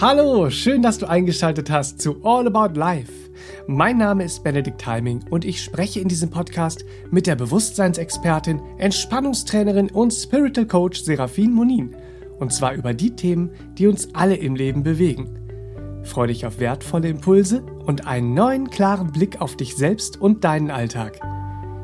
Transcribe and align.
Hallo, 0.00 0.48
schön, 0.48 0.80
dass 0.80 0.96
du 0.96 1.06
eingeschaltet 1.06 1.70
hast 1.70 2.00
zu 2.00 2.24
All 2.24 2.46
About 2.46 2.72
Life. 2.72 3.12
Mein 3.66 3.98
Name 3.98 4.24
ist 4.24 4.42
Benedikt 4.42 4.80
Timing 4.80 5.22
und 5.28 5.44
ich 5.44 5.62
spreche 5.62 6.00
in 6.00 6.08
diesem 6.08 6.30
Podcast 6.30 6.86
mit 7.10 7.26
der 7.26 7.36
Bewusstseinsexpertin, 7.36 8.62
Entspannungstrainerin 8.78 9.90
und 9.90 10.10
Spiritual 10.10 10.66
Coach 10.66 11.02
Serafin 11.02 11.52
Monin. 11.52 11.94
Und 12.38 12.50
zwar 12.50 12.72
über 12.72 12.94
die 12.94 13.14
Themen, 13.14 13.50
die 13.76 13.88
uns 13.88 14.14
alle 14.14 14.36
im 14.36 14.54
Leben 14.54 14.82
bewegen. 14.82 15.28
Freue 16.02 16.28
dich 16.28 16.46
auf 16.46 16.60
wertvolle 16.60 17.08
Impulse 17.10 17.62
und 17.84 18.06
einen 18.06 18.32
neuen 18.32 18.70
klaren 18.70 19.12
Blick 19.12 19.42
auf 19.42 19.54
dich 19.54 19.76
selbst 19.76 20.18
und 20.18 20.44
deinen 20.44 20.70
Alltag. 20.70 21.20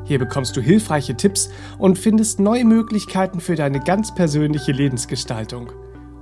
Hier 0.05 0.17
bekommst 0.17 0.57
du 0.57 0.61
hilfreiche 0.61 1.15
Tipps 1.15 1.51
und 1.77 1.99
findest 1.99 2.39
neue 2.39 2.65
Möglichkeiten 2.65 3.39
für 3.39 3.53
deine 3.53 3.79
ganz 3.79 4.15
persönliche 4.15 4.71
Lebensgestaltung. 4.71 5.71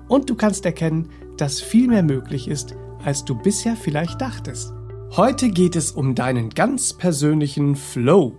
Und 0.10 0.30
du 0.30 0.36
kannst 0.36 0.66
erkennen, 0.66 1.10
dass 1.38 1.62
viel 1.62 1.88
mehr 1.88 2.04
möglich 2.04 2.48
ist, 2.48 2.76
als 3.04 3.26
du 3.26 3.36
bisher 3.36 3.76
vielleicht 3.76 4.22
dachtest. 4.22 4.74
Heute 5.12 5.50
geht 5.50 5.76
es 5.76 5.92
um 5.92 6.16
deinen 6.16 6.50
ganz 6.50 6.94
persönlichen 6.94 7.76
Flow. 7.76 8.34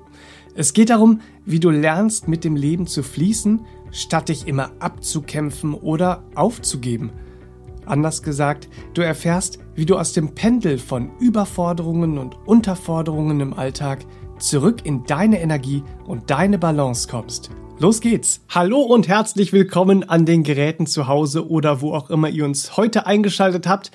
Es 0.55 0.73
geht 0.73 0.91
darum, 0.91 1.21
wie 1.45 1.61
du 1.61 1.71
lernst, 1.71 2.29
mit 2.29 2.45
dem 2.45 2.57
Leben 2.57 2.87
zu 2.87 3.03
fließen, 3.03 3.65
statt 3.93 4.29
dich 4.29 4.47
immer 4.47 4.73
abzukämpfen 4.79 5.75
oder 5.75 6.25
aufzugeben. 6.35 7.13
Anders 7.87 8.23
gesagt, 8.23 8.69
du 8.95 9.03
erfährst, 9.03 9.59
wie 9.75 9.87
du 9.87 9.97
aus 9.97 10.13
dem 10.13 10.35
Pendel 10.35 10.79
von 10.79 11.11
Überforderungen 11.21 12.19
und 12.19 12.37
Unterforderungen 12.47 13.41
im 13.41 13.55
Alltag 13.55 14.05
zurück 14.39 14.85
in 14.85 15.05
deine 15.05 15.41
Energie 15.41 15.83
und 16.07 16.31
deine 16.31 16.59
Balance 16.59 17.09
kommst. 17.09 17.51
Los 17.79 18.01
geht's! 18.01 18.41
Hallo 18.49 18.81
und 18.81 19.09
herzlich 19.09 19.53
willkommen 19.53 20.09
an 20.09 20.25
den 20.25 20.43
Geräten 20.43 20.87
zu 20.87 21.09
Hause 21.09 21.49
oder 21.49 21.81
wo 21.81 21.93
auch 21.93 22.11
immer 22.11 22.29
ihr 22.29 22.45
uns 22.45 22.77
heute 22.77 23.07
eingeschaltet 23.07 23.67
habt. 23.67 23.91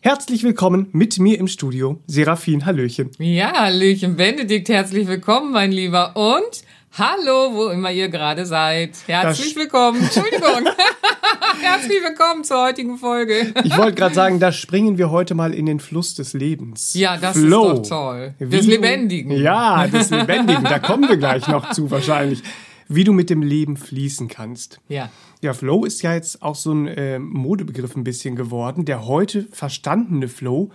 Herzlich 0.00 0.42
willkommen 0.42 0.88
mit 0.92 1.20
mir 1.20 1.38
im 1.38 1.46
Studio, 1.46 2.00
Serafin 2.08 2.66
Hallöchen. 2.66 3.10
Ja, 3.18 3.52
Hallöchen, 3.52 4.16
Benedikt, 4.16 4.68
herzlich 4.68 5.06
willkommen, 5.06 5.52
mein 5.52 5.70
Lieber. 5.70 6.16
Und 6.16 6.64
hallo, 6.98 7.54
wo 7.54 7.68
immer 7.68 7.90
ihr 7.90 8.08
gerade 8.08 8.46
seid. 8.46 8.96
Herzlich 9.06 9.54
das 9.54 9.62
willkommen. 9.62 10.02
Entschuldigung. 10.02 10.68
herzlich 11.62 12.02
willkommen 12.02 12.44
zur 12.44 12.62
heutigen 12.62 12.98
Folge. 12.98 13.54
ich 13.64 13.76
wollte 13.76 13.94
gerade 13.94 14.14
sagen, 14.14 14.40
da 14.40 14.52
springen 14.52 14.98
wir 14.98 15.10
heute 15.10 15.34
mal 15.34 15.54
in 15.54 15.66
den 15.66 15.80
Fluss 15.80 16.14
des 16.14 16.32
Lebens. 16.32 16.94
Ja, 16.94 17.16
das 17.16 17.38
Flow. 17.38 17.72
ist 17.72 17.90
doch 17.90 18.10
toll. 18.10 18.34
Des 18.38 18.66
Lebendigen. 18.66 19.32
Ja, 19.32 19.86
des 19.86 20.10
Lebendigen. 20.10 20.64
Da 20.64 20.78
kommen 20.78 21.08
wir 21.08 21.16
gleich 21.16 21.48
noch 21.48 21.70
zu 21.70 21.90
wahrscheinlich 21.90 22.42
wie 22.88 23.04
du 23.04 23.12
mit 23.12 23.30
dem 23.30 23.40
Leben 23.40 23.78
fließen 23.78 24.28
kannst. 24.28 24.80
Ja. 24.88 25.10
Ja, 25.40 25.54
Flow 25.54 25.84
ist 25.84 26.02
ja 26.02 26.12
jetzt 26.12 26.42
auch 26.42 26.54
so 26.54 26.72
ein 26.72 26.88
äh, 26.88 27.18
Modebegriff 27.18 27.96
ein 27.96 28.04
bisschen 28.04 28.36
geworden. 28.36 28.84
Der 28.84 29.06
heute 29.06 29.46
verstandene 29.50 30.28
Flow 30.28 30.70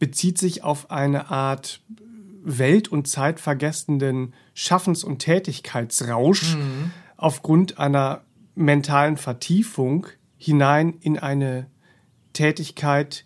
bezieht 0.00 0.36
sich 0.38 0.64
auf 0.64 0.90
eine 0.90 1.30
Art 1.30 1.80
welt- 2.42 2.88
und 2.88 3.08
zeitvergessenden 3.08 4.34
Schaffens- 4.54 5.04
und 5.04 5.18
Tätigkeitsrausch 5.18 6.56
mhm. 6.56 6.92
aufgrund 7.16 7.78
einer 7.78 8.22
mentalen 8.54 9.16
Vertiefung 9.16 10.06
hinein 10.36 10.94
in 11.00 11.18
eine 11.18 11.66
Tätigkeit, 12.32 13.24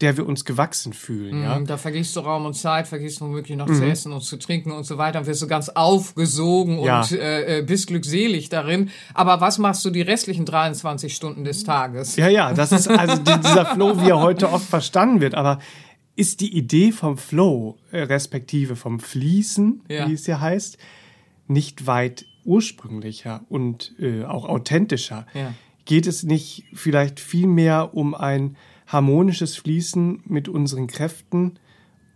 der 0.00 0.16
wir 0.16 0.26
uns 0.26 0.44
gewachsen 0.44 0.92
fühlen. 0.92 1.40
Mm, 1.40 1.42
ja? 1.42 1.58
Da 1.60 1.76
vergisst 1.78 2.14
du 2.16 2.20
Raum 2.20 2.44
und 2.44 2.54
Zeit, 2.54 2.86
vergisst 2.86 3.20
womöglich 3.22 3.56
noch 3.56 3.68
mhm. 3.68 3.76
zu 3.76 3.86
essen 3.86 4.12
und 4.12 4.20
zu 4.22 4.36
trinken 4.36 4.70
und 4.70 4.84
so 4.84 4.98
weiter. 4.98 5.12
Dann 5.12 5.26
wirst 5.26 5.40
du 5.40 5.46
ganz 5.46 5.70
aufgesogen 5.70 6.82
ja. 6.82 7.00
und 7.00 7.12
äh, 7.12 7.58
äh, 7.58 7.62
bist 7.62 7.86
glückselig 7.86 8.50
darin. 8.50 8.90
Aber 9.14 9.40
was 9.40 9.56
machst 9.56 9.84
du 9.86 9.90
die 9.90 10.02
restlichen 10.02 10.44
23 10.44 11.14
Stunden 11.14 11.44
des 11.44 11.64
Tages? 11.64 12.16
Ja, 12.16 12.28
ja, 12.28 12.52
das 12.52 12.72
ist 12.72 12.88
also 12.88 13.16
dieser 13.22 13.66
Flow, 13.74 14.02
wie 14.02 14.10
er 14.10 14.20
heute 14.20 14.52
oft 14.52 14.68
verstanden 14.68 15.22
wird. 15.22 15.34
Aber 15.34 15.60
ist 16.16 16.40
die 16.40 16.56
Idee 16.56 16.92
vom 16.92 17.18
Flow, 17.18 17.78
äh, 17.92 18.00
respektive 18.00 18.74
vom 18.74 19.00
Fließen, 19.00 19.82
ja. 19.88 20.08
wie 20.08 20.14
es 20.14 20.26
ja 20.26 20.40
heißt, 20.40 20.78
nicht 21.46 21.86
weit 21.86 22.26
ursprünglicher 22.44 23.44
und 23.48 23.94
äh, 23.98 24.24
auch 24.24 24.46
authentischer? 24.46 25.26
Ja. 25.34 25.54
Geht 25.84 26.06
es 26.06 26.24
nicht 26.24 26.64
vielleicht 26.72 27.20
viel 27.20 27.46
mehr 27.46 27.94
um 27.94 28.14
ein 28.14 28.56
harmonisches 28.86 29.56
Fließen 29.56 30.22
mit 30.24 30.48
unseren 30.48 30.86
Kräften 30.86 31.58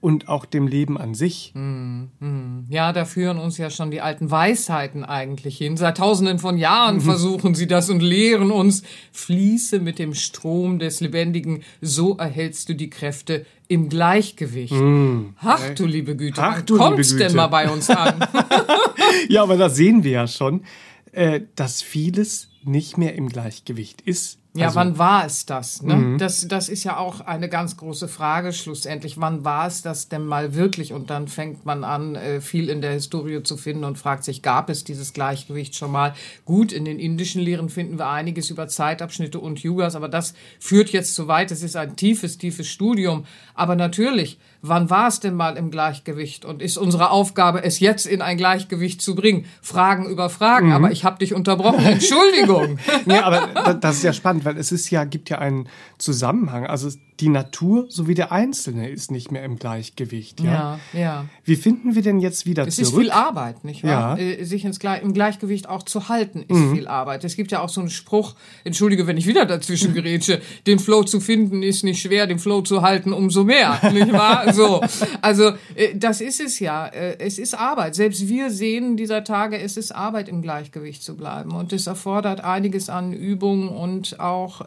und 0.01 0.29
auch 0.29 0.47
dem 0.47 0.67
Leben 0.67 0.97
an 0.97 1.15
sich. 1.15 1.53
Mm, 1.55 2.05
mm. 2.21 2.67
Ja, 2.71 2.93
da 2.93 3.05
führen 3.05 3.39
uns 3.39 3.59
ja 3.59 3.69
schon 3.69 3.91
die 3.91 4.01
alten 4.01 4.31
Weisheiten 4.31 5.05
eigentlich 5.05 5.59
hin. 5.59 5.77
Seit 5.77 5.99
tausenden 5.99 6.39
von 6.39 6.57
Jahren 6.57 6.97
mhm. 6.97 7.01
versuchen 7.03 7.55
sie 7.55 7.67
das 7.67 7.91
und 7.91 8.01
lehren 8.01 8.51
uns, 8.51 8.83
fließe 9.13 9.79
mit 9.79 9.99
dem 9.99 10.15
Strom 10.15 10.79
des 10.79 11.01
Lebendigen, 11.01 11.63
so 11.81 12.17
erhältst 12.17 12.69
du 12.71 12.75
die 12.75 12.89
Kräfte 12.89 13.45
im 13.69 13.89
Gleichgewicht. 13.89 14.73
Mm. 14.73 15.35
Ach 15.41 15.71
du 15.71 15.87
liebe 15.87 16.17
Güte, 16.17 16.43
Ach, 16.43 16.63
du 16.63 16.77
kommt's 16.77 17.17
denn 17.17 17.37
mal 17.37 17.47
bei 17.47 17.71
uns 17.71 17.89
an? 17.91 18.25
ja, 19.29 19.43
aber 19.43 19.57
da 19.57 19.69
sehen 19.69 20.03
wir 20.03 20.13
ja 20.13 20.27
schon, 20.27 20.65
äh, 21.13 21.43
dass 21.57 21.83
vieles 21.83 22.49
nicht 22.65 22.99
mehr 22.99 23.15
im 23.15 23.29
Gleichgewicht 23.29 24.01
ist. 24.01 24.40
Ja, 24.53 24.67
also, 24.67 24.81
wann 24.81 24.99
war 24.99 25.25
es 25.25 25.47
das? 25.47 25.81
Ne? 25.81 25.95
Mhm. 25.95 26.19
das? 26.19 26.49
Das 26.49 26.69
ist 26.69 26.83
ja 26.83 26.97
auch 26.97 27.21
eine 27.21 27.49
ganz 27.49 27.77
große 27.77 28.09
Frage 28.09 28.53
schlussendlich. 28.53 29.21
Wann 29.21 29.45
war 29.45 29.69
es 29.69 29.83
das 29.83 30.09
denn 30.09 30.25
mal 30.25 30.55
wirklich? 30.57 30.93
Und 30.93 31.11
dann 31.11 31.29
fängt 31.29 31.65
man 31.65 31.85
an, 31.85 32.17
äh, 32.17 32.41
viel 32.41 32.69
in 32.69 32.81
der 32.81 32.93
Historie 32.93 33.45
zu 33.45 33.57
finden 33.57 33.85
und 33.85 33.97
fragt 33.97 34.25
sich, 34.25 34.43
gab 34.43 34.69
es 34.69 34.83
dieses 34.83 35.13
Gleichgewicht 35.13 35.77
schon 35.77 35.93
mal? 35.93 36.15
Gut, 36.45 36.73
in 36.73 36.85
den 36.85 36.99
indischen 36.99 37.41
Lehren 37.41 37.69
finden 37.69 37.99
wir 37.99 38.09
einiges 38.09 38.51
über 38.51 38.67
Zeitabschnitte 38.67 39.39
und 39.39 39.61
Yugas, 39.61 39.95
aber 39.95 40.09
das 40.09 40.35
führt 40.59 40.91
jetzt 40.91 41.15
zu 41.15 41.29
weit. 41.29 41.53
Es 41.53 41.63
ist 41.63 41.77
ein 41.77 41.95
tiefes, 41.95 42.37
tiefes 42.37 42.67
Studium. 42.67 43.27
Aber 43.55 43.77
natürlich, 43.77 44.39
wann 44.63 44.89
war 44.91 45.09
es 45.09 45.21
denn 45.21 45.35
mal 45.35 45.57
im 45.57 45.71
Gleichgewicht? 45.71 46.45
Und 46.45 46.63
ist 46.63 46.79
unsere 46.79 47.11
Aufgabe, 47.11 47.63
es 47.63 47.79
jetzt 47.79 48.07
in 48.07 48.23
ein 48.23 48.37
Gleichgewicht 48.37 49.03
zu 49.03 49.15
bringen? 49.15 49.45
Fragen 49.61 50.07
über 50.07 50.31
Fragen. 50.31 50.69
Mhm. 50.69 50.73
Aber 50.73 50.91
ich 50.91 51.05
habe 51.05 51.19
dich 51.19 51.35
unterbrochen. 51.35 51.85
Entschuldigung. 51.85 52.79
ja, 53.07 53.25
aber 53.25 53.75
das 53.75 53.97
ist 53.97 54.03
ja 54.03 54.13
spannend 54.13 54.31
spannend, 54.31 54.45
weil 54.45 54.57
es 54.57 54.73
ist 54.73 54.91
ja, 54.91 55.05
gibt 55.05 55.31
ja 55.31 55.39
einen 55.39 55.69
Zusammenhang. 55.99 56.67
Also 56.67 56.91
die 57.21 57.29
Natur 57.29 57.87
sowie 57.89 58.15
der 58.15 58.33
Einzelne 58.33 58.89
ist 58.89 59.11
nicht 59.11 59.31
mehr 59.31 59.45
im 59.45 59.59
Gleichgewicht. 59.59 60.41
Ja, 60.41 60.81
ja. 60.93 61.01
ja. 61.01 61.25
Wie 61.45 61.57
finden 61.57 61.95
wir 61.95 62.03
denn 62.03 62.21
jetzt 62.21 62.47
wieder 62.47 62.67
es 62.67 62.77
zurück? 62.77 62.89
Es 62.89 62.93
ist 62.93 62.99
viel 62.99 63.11
Arbeit, 63.11 63.65
nicht 63.65 63.85
wahr? 63.85 64.19
Ja. 64.19 64.25
Äh, 64.25 64.45
sich 64.45 64.65
ins 64.65 64.81
Gle 64.81 65.01
im 65.03 65.13
Gleichgewicht 65.13 65.69
auch 65.69 65.83
zu 65.83 66.09
halten, 66.09 66.45
ist 66.49 66.57
mhm. 66.57 66.75
viel 66.75 66.89
Arbeit. 66.89 67.25
Es 67.25 67.37
gibt 67.37 67.53
ja 67.53 67.61
auch 67.61 67.69
so 67.69 67.81
einen 67.81 67.91
Spruch, 67.91 68.37
entschuldige, 68.65 69.07
wenn 69.07 69.19
ich 69.19 69.27
wieder 69.27 69.45
dazwischen 69.45 69.93
gerätsche, 70.01 70.41
den 70.67 70.79
Flow 70.79 71.03
zu 71.03 71.21
finden 71.21 71.63
ist 71.63 71.85
nicht 71.85 72.01
schwer, 72.01 72.27
den 72.27 72.39
Flow 72.39 72.63
zu 72.63 72.81
halten 72.81 73.13
umso 73.13 73.45
mehr, 73.45 73.79
nicht 73.93 74.13
wahr? 74.13 74.53
So. 74.61 74.81
Also, 75.21 75.53
äh, 75.75 75.95
das 75.95 76.21
ist 76.21 76.41
es 76.41 76.59
ja. 76.59 76.87
Äh, 76.87 77.19
es 77.19 77.39
ist 77.39 77.55
Arbeit. 77.55 77.95
Selbst 77.95 78.29
wir 78.29 78.51
sehen 78.51 78.97
dieser 78.97 79.23
Tage, 79.25 79.59
es 79.59 79.77
ist 79.77 79.93
Arbeit, 79.93 80.29
im 80.29 80.43
Gleichgewicht 80.43 81.03
zu 81.03 81.17
bleiben. 81.17 81.53
Und 81.53 81.73
es 81.73 81.87
erfordert 81.87 82.43
einiges 82.43 82.89
an 82.89 83.13
Übung 83.13 83.69
und 83.69 84.19
auch, 84.19 84.67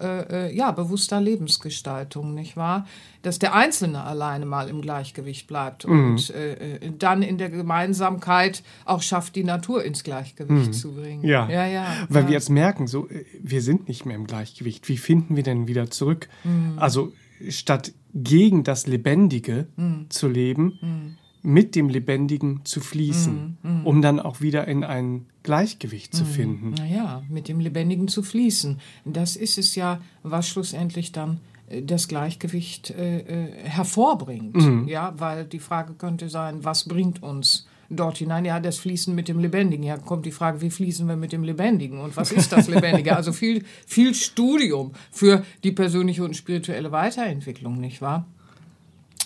ja, 0.53 0.71
bewusster 0.71 1.19
Lebensgestaltung, 1.19 2.33
nicht 2.33 2.42
wahr? 2.57 2.85
Dass 3.21 3.39
der 3.39 3.55
Einzelne 3.55 4.03
alleine 4.03 4.45
mal 4.45 4.69
im 4.69 4.81
Gleichgewicht 4.81 5.47
bleibt 5.47 5.87
mhm. 5.87 6.11
und 6.11 6.29
äh, 6.29 6.75
äh, 6.75 6.91
dann 6.97 7.21
in 7.21 7.37
der 7.37 7.49
Gemeinsamkeit 7.49 8.63
auch 8.85 9.01
schafft, 9.01 9.35
die 9.35 9.43
Natur 9.43 9.83
ins 9.83 10.03
Gleichgewicht 10.03 10.67
mhm. 10.67 10.73
zu 10.73 10.93
bringen. 10.93 11.25
Ja, 11.25 11.49
ja, 11.49 11.65
ja. 11.65 11.85
Weil 12.09 12.23
ja. 12.23 12.27
wir 12.29 12.33
jetzt 12.33 12.49
merken, 12.49 12.87
so, 12.87 13.09
äh, 13.09 13.25
wir 13.41 13.61
sind 13.61 13.87
nicht 13.87 14.05
mehr 14.05 14.15
im 14.15 14.27
Gleichgewicht. 14.27 14.87
Wie 14.89 14.97
finden 14.97 15.35
wir 15.35 15.43
denn 15.43 15.67
wieder 15.67 15.89
zurück? 15.89 16.29
Mhm. 16.43 16.77
Also 16.77 17.13
statt 17.49 17.93
gegen 18.13 18.63
das 18.63 18.87
Lebendige 18.87 19.67
mhm. 19.75 20.05
zu 20.09 20.27
leben, 20.27 20.79
mhm. 20.81 21.17
mit 21.41 21.75
dem 21.75 21.89
Lebendigen 21.89 22.61
zu 22.63 22.79
fließen, 22.79 23.57
mm, 23.61 23.67
mm. 23.67 23.85
um 23.85 24.01
dann 24.01 24.19
auch 24.21 24.39
wieder 24.39 24.65
in 24.67 24.85
ein 24.85 25.25
Gleichgewicht 25.41 26.15
zu 26.15 26.23
mm. 26.23 26.27
finden. 26.27 26.69
Naja, 26.75 27.23
mit 27.27 27.49
dem 27.49 27.59
Lebendigen 27.59 28.07
zu 28.07 28.23
fließen. 28.23 28.79
Das 29.03 29.35
ist 29.35 29.57
es 29.57 29.75
ja, 29.75 29.99
was 30.21 30.47
schlussendlich 30.47 31.11
dann 31.11 31.41
das 31.81 32.07
Gleichgewicht 32.07 32.91
äh, 32.91 33.19
äh, 33.19 33.47
hervorbringt. 33.63 34.55
Mhm. 34.55 34.87
Ja, 34.87 35.13
weil 35.17 35.45
die 35.45 35.59
Frage 35.59 35.93
könnte 35.93 36.29
sein, 36.29 36.63
was 36.63 36.87
bringt 36.87 37.23
uns 37.23 37.67
dort 37.89 38.17
hinein? 38.17 38.45
Ja, 38.45 38.59
das 38.59 38.77
Fließen 38.77 39.13
mit 39.13 39.27
dem 39.27 39.39
Lebendigen. 39.39 39.83
Ja, 39.83 39.97
kommt 39.97 40.25
die 40.25 40.31
Frage, 40.31 40.61
wie 40.61 40.69
fließen 40.69 41.07
wir 41.07 41.15
mit 41.15 41.31
dem 41.31 41.43
Lebendigen? 41.43 41.99
Und 41.99 42.15
was 42.17 42.31
ist 42.31 42.51
das 42.51 42.67
Lebendige? 42.67 43.15
also 43.15 43.33
viel, 43.33 43.63
viel 43.85 44.13
Studium 44.13 44.91
für 45.11 45.43
die 45.63 45.71
persönliche 45.71 46.23
und 46.23 46.35
spirituelle 46.35 46.91
Weiterentwicklung, 46.91 47.79
nicht 47.79 48.01
wahr? 48.01 48.27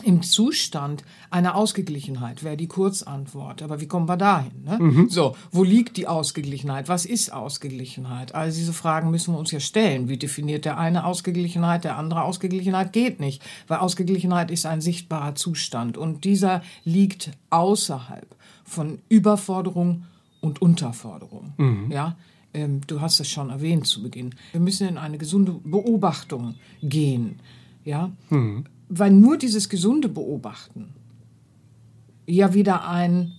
Im 0.03 0.21
Zustand 0.21 1.03
einer 1.29 1.55
Ausgeglichenheit 1.55 2.43
wäre 2.43 2.57
die 2.57 2.67
Kurzantwort. 2.67 3.61
Aber 3.61 3.81
wie 3.81 3.87
kommen 3.87 4.07
wir 4.07 4.17
dahin? 4.17 4.63
Ne? 4.63 4.77
Mhm. 4.79 5.09
So, 5.09 5.35
wo 5.51 5.63
liegt 5.63 5.97
die 5.97 6.07
Ausgeglichenheit? 6.07 6.87
Was 6.87 7.05
ist 7.05 7.33
Ausgeglichenheit? 7.33 8.35
All 8.35 8.51
diese 8.51 8.73
Fragen 8.73 9.11
müssen 9.11 9.33
wir 9.33 9.39
uns 9.39 9.51
ja 9.51 9.59
stellen. 9.59 10.09
Wie 10.09 10.17
definiert 10.17 10.65
der 10.65 10.77
eine 10.77 11.05
Ausgeglichenheit, 11.05 11.83
der 11.83 11.97
andere 11.97 12.23
Ausgeglichenheit? 12.23 12.93
Geht 12.93 13.19
nicht, 13.19 13.43
weil 13.67 13.79
Ausgeglichenheit 13.79 14.51
ist 14.51 14.65
ein 14.65 14.81
sichtbarer 14.81 15.35
Zustand 15.35 15.97
und 15.97 16.25
dieser 16.25 16.61
liegt 16.83 17.31
außerhalb 17.49 18.35
von 18.63 18.99
Überforderung 19.09 20.05
und 20.41 20.61
Unterforderung. 20.61 21.53
Mhm. 21.57 21.91
Ja, 21.91 22.17
ähm, 22.53 22.81
du 22.87 23.01
hast 23.01 23.19
es 23.19 23.29
schon 23.29 23.49
erwähnt 23.49 23.87
zu 23.87 24.03
Beginn. 24.03 24.35
Wir 24.51 24.61
müssen 24.61 24.87
in 24.87 24.97
eine 24.97 25.17
gesunde 25.17 25.53
Beobachtung 25.63 26.55
gehen 26.81 27.39
Ja, 27.83 28.11
weil 28.89 29.11
nur 29.11 29.37
dieses 29.37 29.69
gesunde 29.69 30.09
Beobachten 30.09 30.93
ja 32.25 32.53
wieder 32.53 32.87
einen 32.87 33.33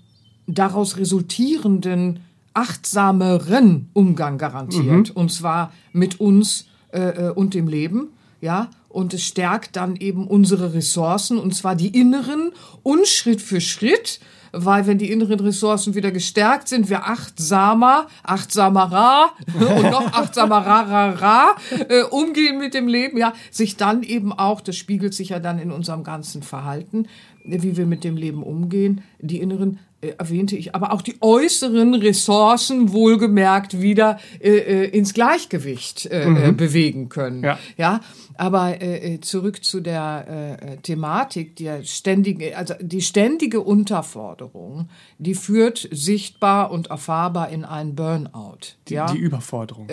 daraus 0.47 0.97
resultierenden 0.97 2.21
achtsameren 2.55 3.89
Umgang 3.93 4.39
garantiert. 4.39 5.11
Und 5.11 5.31
zwar 5.31 5.73
mit 5.93 6.21
uns 6.21 6.67
äh, 6.93 7.29
äh, 7.29 7.31
und 7.31 7.55
dem 7.55 7.69
Leben, 7.69 8.09
ja, 8.41 8.71
und 8.89 9.15
es 9.15 9.23
stärkt 9.23 9.77
dann 9.77 9.97
eben 9.97 10.27
unsere 10.27 10.73
Ressourcen 10.75 11.39
und 11.39 11.55
zwar 11.55 11.77
die 11.77 11.89
inneren 11.89 12.53
und 12.83 13.07
Schritt 13.07 13.43
für 13.43 13.61
Schritt 13.61 14.21
weil 14.53 14.87
wenn 14.87 14.99
die 14.99 15.11
inneren 15.11 15.41
Ressourcen 15.41 15.95
wieder 15.95 16.11
gestärkt 16.11 16.69
sind, 16.69 16.89
wir 16.89 17.07
achtsamer, 17.07 18.07
achtsamerer 18.23 19.31
und 19.55 19.91
noch 19.91 20.13
achtsamerer 20.13 21.57
äh, 21.89 22.03
umgehen 22.03 22.59
mit 22.59 22.75
dem 22.75 22.89
Leben, 22.89 23.19
ja, 23.19 23.33
sich 23.51 23.77
dann 23.77 24.03
eben 24.03 24.33
auch, 24.33 24.61
das 24.61 24.77
spiegelt 24.77 25.15
sich 25.15 25.31
ja 25.31 25.39
dann 25.39 25.59
in 25.59 25.71
unserem 25.71 26.05
ganzen 26.05 26.43
Verhalten, 26.43 27.07
wie 27.49 27.77
wir 27.77 27.87
mit 27.87 28.05
dem 28.05 28.17
Leben 28.17 28.43
umgehen, 28.43 29.03
die 29.21 29.39
inneren 29.39 29.79
äh, 30.01 30.15
erwähnte 30.17 30.57
ich, 30.57 30.77
aber 30.77 30.93
auch 30.93 31.03
die 31.03 31.17
äußeren 31.21 31.95
Ressourcen 31.95 32.93
wohlgemerkt 32.93 33.81
wieder 33.81 34.21
äh, 34.39 34.51
äh 34.51 34.85
ins 34.97 35.13
Gleichgewicht 35.13 36.07
äh, 36.07 36.27
mhm. 36.27 36.57
bewegen 36.57 37.09
können. 37.09 37.43
Ja. 37.43 37.59
ja? 37.77 38.01
Aber 38.37 38.77
zurück 39.21 39.65
zu 39.65 39.81
der 39.81 40.79
Thematik, 40.85 41.57
der 41.57 41.83
ständige, 41.83 42.57
also 42.57 42.75
die 42.81 43.01
ständige 43.01 43.61
Unterforderung, 43.63 44.89
die 45.19 45.35
führt 45.35 45.89
sichtbar 45.91 46.71
und 46.71 46.87
erfahrbar 46.87 47.49
in 47.49 47.65
einen 47.65 47.97
Burnout. 47.97 48.77
Die, 48.87 48.95
ja? 48.95 49.07
die 49.07 49.19
Überforderung. 49.19 49.89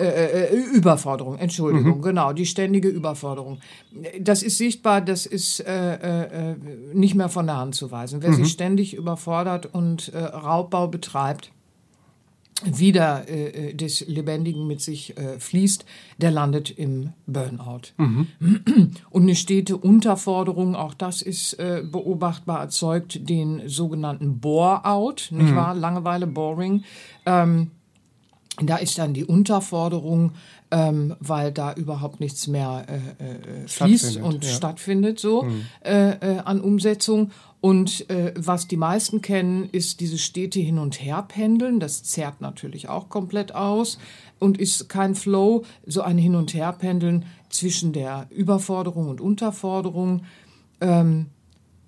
Überforderung, 0.72 1.38
Entschuldigung, 1.38 1.96
mhm. 1.96 2.02
genau, 2.02 2.32
die 2.32 2.46
ständige 2.46 2.86
Überforderung. 2.86 3.58
Das 4.20 4.44
ist 4.44 4.58
sichtbar, 4.58 5.00
das 5.00 5.26
ist 5.26 5.64
nicht 6.94 7.16
mehr 7.16 7.28
von 7.28 7.45
der 7.46 7.56
Hand 7.56 7.74
zu 7.74 7.90
weisen. 7.90 8.22
Wer 8.22 8.30
mhm. 8.30 8.36
sich 8.36 8.52
ständig 8.52 8.94
überfordert 8.94 9.66
und 9.66 10.08
äh, 10.08 10.18
Raubbau 10.18 10.88
betreibt, 10.88 11.52
wieder 12.64 13.28
äh, 13.28 13.74
des 13.74 14.06
Lebendigen 14.08 14.66
mit 14.66 14.80
sich 14.80 15.16
äh, 15.18 15.38
fließt, 15.38 15.84
der 16.18 16.30
landet 16.30 16.70
im 16.70 17.10
Burnout. 17.26 17.92
Mhm. 17.98 18.28
Und 19.10 19.22
eine 19.22 19.34
stete 19.34 19.76
Unterforderung, 19.76 20.74
auch 20.74 20.94
das 20.94 21.20
ist 21.20 21.54
äh, 21.54 21.82
beobachtbar, 21.84 22.60
erzeugt 22.60 23.28
den 23.28 23.68
sogenannten 23.68 24.40
Bore-out, 24.40 25.28
nicht 25.32 25.50
mhm. 25.50 25.56
wahr? 25.56 25.74
Langeweile, 25.74 26.26
Boring. 26.26 26.84
Ähm, 27.26 27.72
da 28.62 28.76
ist 28.76 28.98
dann 28.98 29.12
die 29.12 29.24
Unterforderung, 29.24 30.32
ähm, 30.70 31.14
weil 31.20 31.52
da 31.52 31.74
überhaupt 31.74 32.20
nichts 32.20 32.46
mehr 32.46 32.86
äh, 32.88 33.64
äh, 33.64 33.68
fließt 33.68 34.16
und 34.18 34.44
ja. 34.44 34.50
stattfindet 34.50 35.20
so 35.20 35.42
mhm. 35.42 35.66
äh, 35.84 36.10
äh, 36.10 36.38
an 36.38 36.60
Umsetzung. 36.60 37.32
Und 37.60 38.08
äh, 38.10 38.32
was 38.36 38.68
die 38.68 38.76
meisten 38.76 39.22
kennen, 39.22 39.68
ist 39.72 40.00
dieses 40.00 40.22
stete 40.22 40.60
Hin- 40.60 40.78
und 40.78 41.02
Herpendeln. 41.02 41.80
Das 41.80 42.02
zerrt 42.02 42.40
natürlich 42.40 42.88
auch 42.88 43.08
komplett 43.08 43.54
aus 43.54 43.98
und 44.38 44.58
ist 44.58 44.88
kein 44.88 45.14
Flow, 45.14 45.64
so 45.84 46.02
ein 46.02 46.18
Hin- 46.18 46.36
und 46.36 46.54
Herpendeln 46.54 47.24
zwischen 47.50 47.92
der 47.92 48.26
Überforderung 48.30 49.08
und 49.08 49.20
Unterforderung. 49.20 50.22
Ähm, 50.80 51.26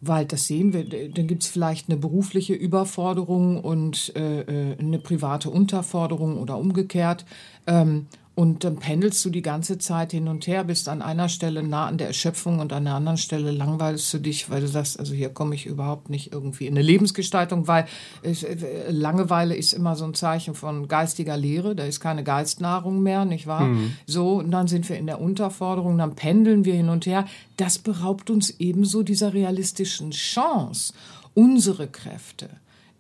weil 0.01 0.27
das 0.27 0.47
sehen 0.47 0.73
wir, 0.73 0.85
dann 0.85 1.27
gibt 1.27 1.43
es 1.43 1.49
vielleicht 1.49 1.89
eine 1.89 1.99
berufliche 1.99 2.55
Überforderung 2.55 3.63
und 3.63 4.13
äh, 4.17 4.41
äh, 4.41 4.79
eine 4.79 4.99
private 4.99 5.51
Unterforderung 5.51 6.39
oder 6.39 6.57
umgekehrt. 6.59 7.25
Ähm, 7.67 8.07
und 8.39 8.63
dann 8.63 8.77
pendelst 8.77 9.25
du 9.25 9.31
die 9.31 9.43
ganze 9.43 9.79
Zeit 9.79 10.13
hin 10.13 10.29
und 10.29 10.47
her, 10.47 10.63
bist 10.63 10.89
an 10.89 11.03
einer 11.03 11.29
Stelle 11.29 11.65
nah 11.65 11.89
an 11.89 11.99
der 11.99 12.07
Erschöpfung 12.07 12.61
und 12.61 12.73
an 12.73 12.85
der 12.85 12.95
anderen 12.95 13.19
Stelle 13.19 13.51
langweilst 13.51 14.15
du 14.15 14.19
dich, 14.19 14.49
weil 14.49 14.61
du 14.61 14.69
sagst, 14.69 15.01
also 15.01 15.13
hier 15.13 15.31
komme 15.31 15.57
ich 15.57 15.67
überhaupt 15.67 16.09
nicht 16.09 16.33
irgendwie 16.33 16.69
in 16.69 16.75
eine 16.75 16.83
Lebensgestaltung, 16.83 17.67
weil 17.67 17.87
äh, 18.23 18.93
Langeweile 18.93 19.57
ist 19.57 19.73
immer 19.73 19.97
so 19.97 20.05
ein 20.05 20.15
Zeichen 20.15 20.55
von 20.55 20.87
geistiger 20.87 21.37
Leere, 21.37 21.75
da 21.75 21.83
ist 21.83 21.99
keine 21.99 22.23
Geistnahrung 22.23 23.03
mehr, 23.03 23.25
nicht 23.25 23.49
wahr? 23.49 23.65
Mhm. 23.65 23.95
So, 24.07 24.35
und 24.35 24.53
dann 24.53 24.69
sind 24.69 24.89
wir 24.89 24.99
in 24.99 25.07
der 25.07 25.21
Unterforderung, 25.21 25.99
dann 25.99 26.15
pendeln 26.15 26.65
wir 26.65 26.75
hin 26.75 26.91
und 26.91 27.07
her. 27.07 27.27
Das 27.57 27.81
beraubt 27.81 28.31
uns 28.31 28.51
ebenso 28.61 29.03
dieser 29.03 29.35
realistischen 29.35 30.13
Chance, 30.13 30.93
unsere 31.35 31.89
Kräfte 31.89 32.51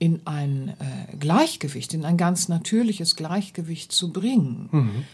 in 0.00 0.20
ein 0.24 0.74
äh, 0.80 1.16
Gleichgewicht, 1.16 1.94
in 1.94 2.04
ein 2.04 2.16
ganz 2.16 2.48
natürliches 2.48 3.14
Gleichgewicht 3.14 3.92
zu 3.92 4.12
bringen. 4.12 4.68
Mhm. 4.72 5.04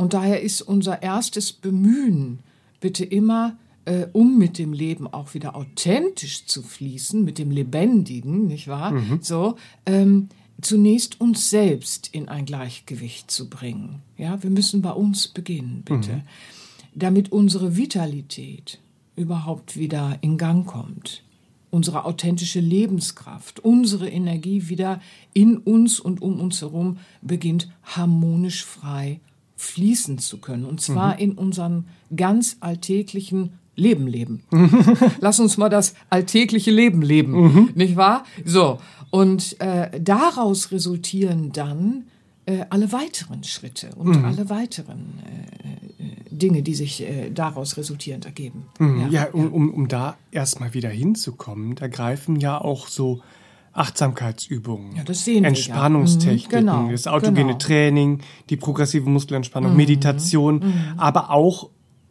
Und 0.00 0.14
daher 0.14 0.40
ist 0.40 0.62
unser 0.62 1.02
erstes 1.02 1.52
Bemühen 1.52 2.38
bitte 2.80 3.04
immer, 3.04 3.58
äh, 3.84 4.06
um 4.14 4.38
mit 4.38 4.56
dem 4.56 4.72
Leben 4.72 5.06
auch 5.06 5.34
wieder 5.34 5.54
authentisch 5.54 6.46
zu 6.46 6.62
fließen, 6.62 7.22
mit 7.22 7.36
dem 7.36 7.50
Lebendigen, 7.50 8.46
nicht 8.46 8.66
wahr? 8.66 8.92
Mhm. 8.92 9.18
So, 9.20 9.56
ähm, 9.84 10.30
zunächst 10.62 11.20
uns 11.20 11.50
selbst 11.50 12.08
in 12.14 12.30
ein 12.30 12.46
Gleichgewicht 12.46 13.30
zu 13.30 13.50
bringen. 13.50 14.00
Ja, 14.16 14.42
wir 14.42 14.48
müssen 14.48 14.80
bei 14.80 14.92
uns 14.92 15.28
beginnen, 15.28 15.82
bitte, 15.84 16.14
mhm. 16.14 16.22
damit 16.94 17.30
unsere 17.30 17.76
Vitalität 17.76 18.80
überhaupt 19.16 19.76
wieder 19.76 20.16
in 20.22 20.38
Gang 20.38 20.66
kommt. 20.66 21.24
Unsere 21.68 22.06
authentische 22.06 22.60
Lebenskraft, 22.60 23.60
unsere 23.60 24.08
Energie 24.08 24.70
wieder 24.70 25.02
in 25.34 25.58
uns 25.58 26.00
und 26.00 26.22
um 26.22 26.40
uns 26.40 26.62
herum 26.62 26.96
beginnt 27.20 27.68
harmonisch 27.82 28.64
frei 28.64 29.20
fließen 29.60 30.18
zu 30.18 30.38
können. 30.38 30.64
Und 30.64 30.80
zwar 30.80 31.14
mhm. 31.14 31.20
in 31.20 31.32
unserem 31.32 31.84
ganz 32.16 32.56
alltäglichen 32.60 33.52
Leben 33.76 34.06
leben. 34.06 34.42
Lass 35.20 35.38
uns 35.38 35.58
mal 35.58 35.68
das 35.68 35.94
alltägliche 36.08 36.70
Leben 36.70 37.02
leben, 37.02 37.32
mhm. 37.32 37.70
nicht 37.74 37.96
wahr? 37.96 38.24
So, 38.44 38.78
und 39.10 39.60
äh, 39.60 40.00
daraus 40.00 40.72
resultieren 40.72 41.52
dann 41.52 42.04
äh, 42.46 42.64
alle 42.70 42.90
weiteren 42.92 43.44
Schritte 43.44 43.90
und 43.96 44.18
mhm. 44.18 44.24
alle 44.24 44.48
weiteren 44.48 45.20
äh, 45.24 46.04
äh 46.04 46.10
Dinge, 46.30 46.62
die 46.62 46.74
sich 46.74 47.02
äh, 47.02 47.30
daraus 47.30 47.76
resultierend 47.76 48.24
ergeben. 48.24 48.64
Mhm. 48.78 49.00
Ja, 49.00 49.08
ja, 49.08 49.30
um, 49.30 49.52
um, 49.52 49.74
um 49.74 49.88
da 49.88 50.16
erstmal 50.30 50.72
wieder 50.72 50.88
hinzukommen, 50.88 51.74
da 51.74 51.86
greifen 51.86 52.36
ja 52.36 52.58
auch 52.58 52.88
so 52.88 53.20
Achtsamkeitsübungen, 53.72 54.96
ja, 54.96 55.04
das 55.04 55.24
sehen 55.24 55.44
Entspannungstechniken, 55.44 56.66
wir, 56.66 56.72
ja. 56.72 56.72
mhm, 56.72 56.86
genau, 56.86 56.92
das 56.92 57.06
autogene 57.06 57.46
genau. 57.46 57.58
Training, 57.58 58.20
die 58.48 58.56
progressive 58.56 59.08
Muskelentspannung, 59.08 59.72
mhm. 59.72 59.76
Meditation, 59.76 60.54
mhm. 60.56 60.98
aber 60.98 61.30
auch 61.30 61.70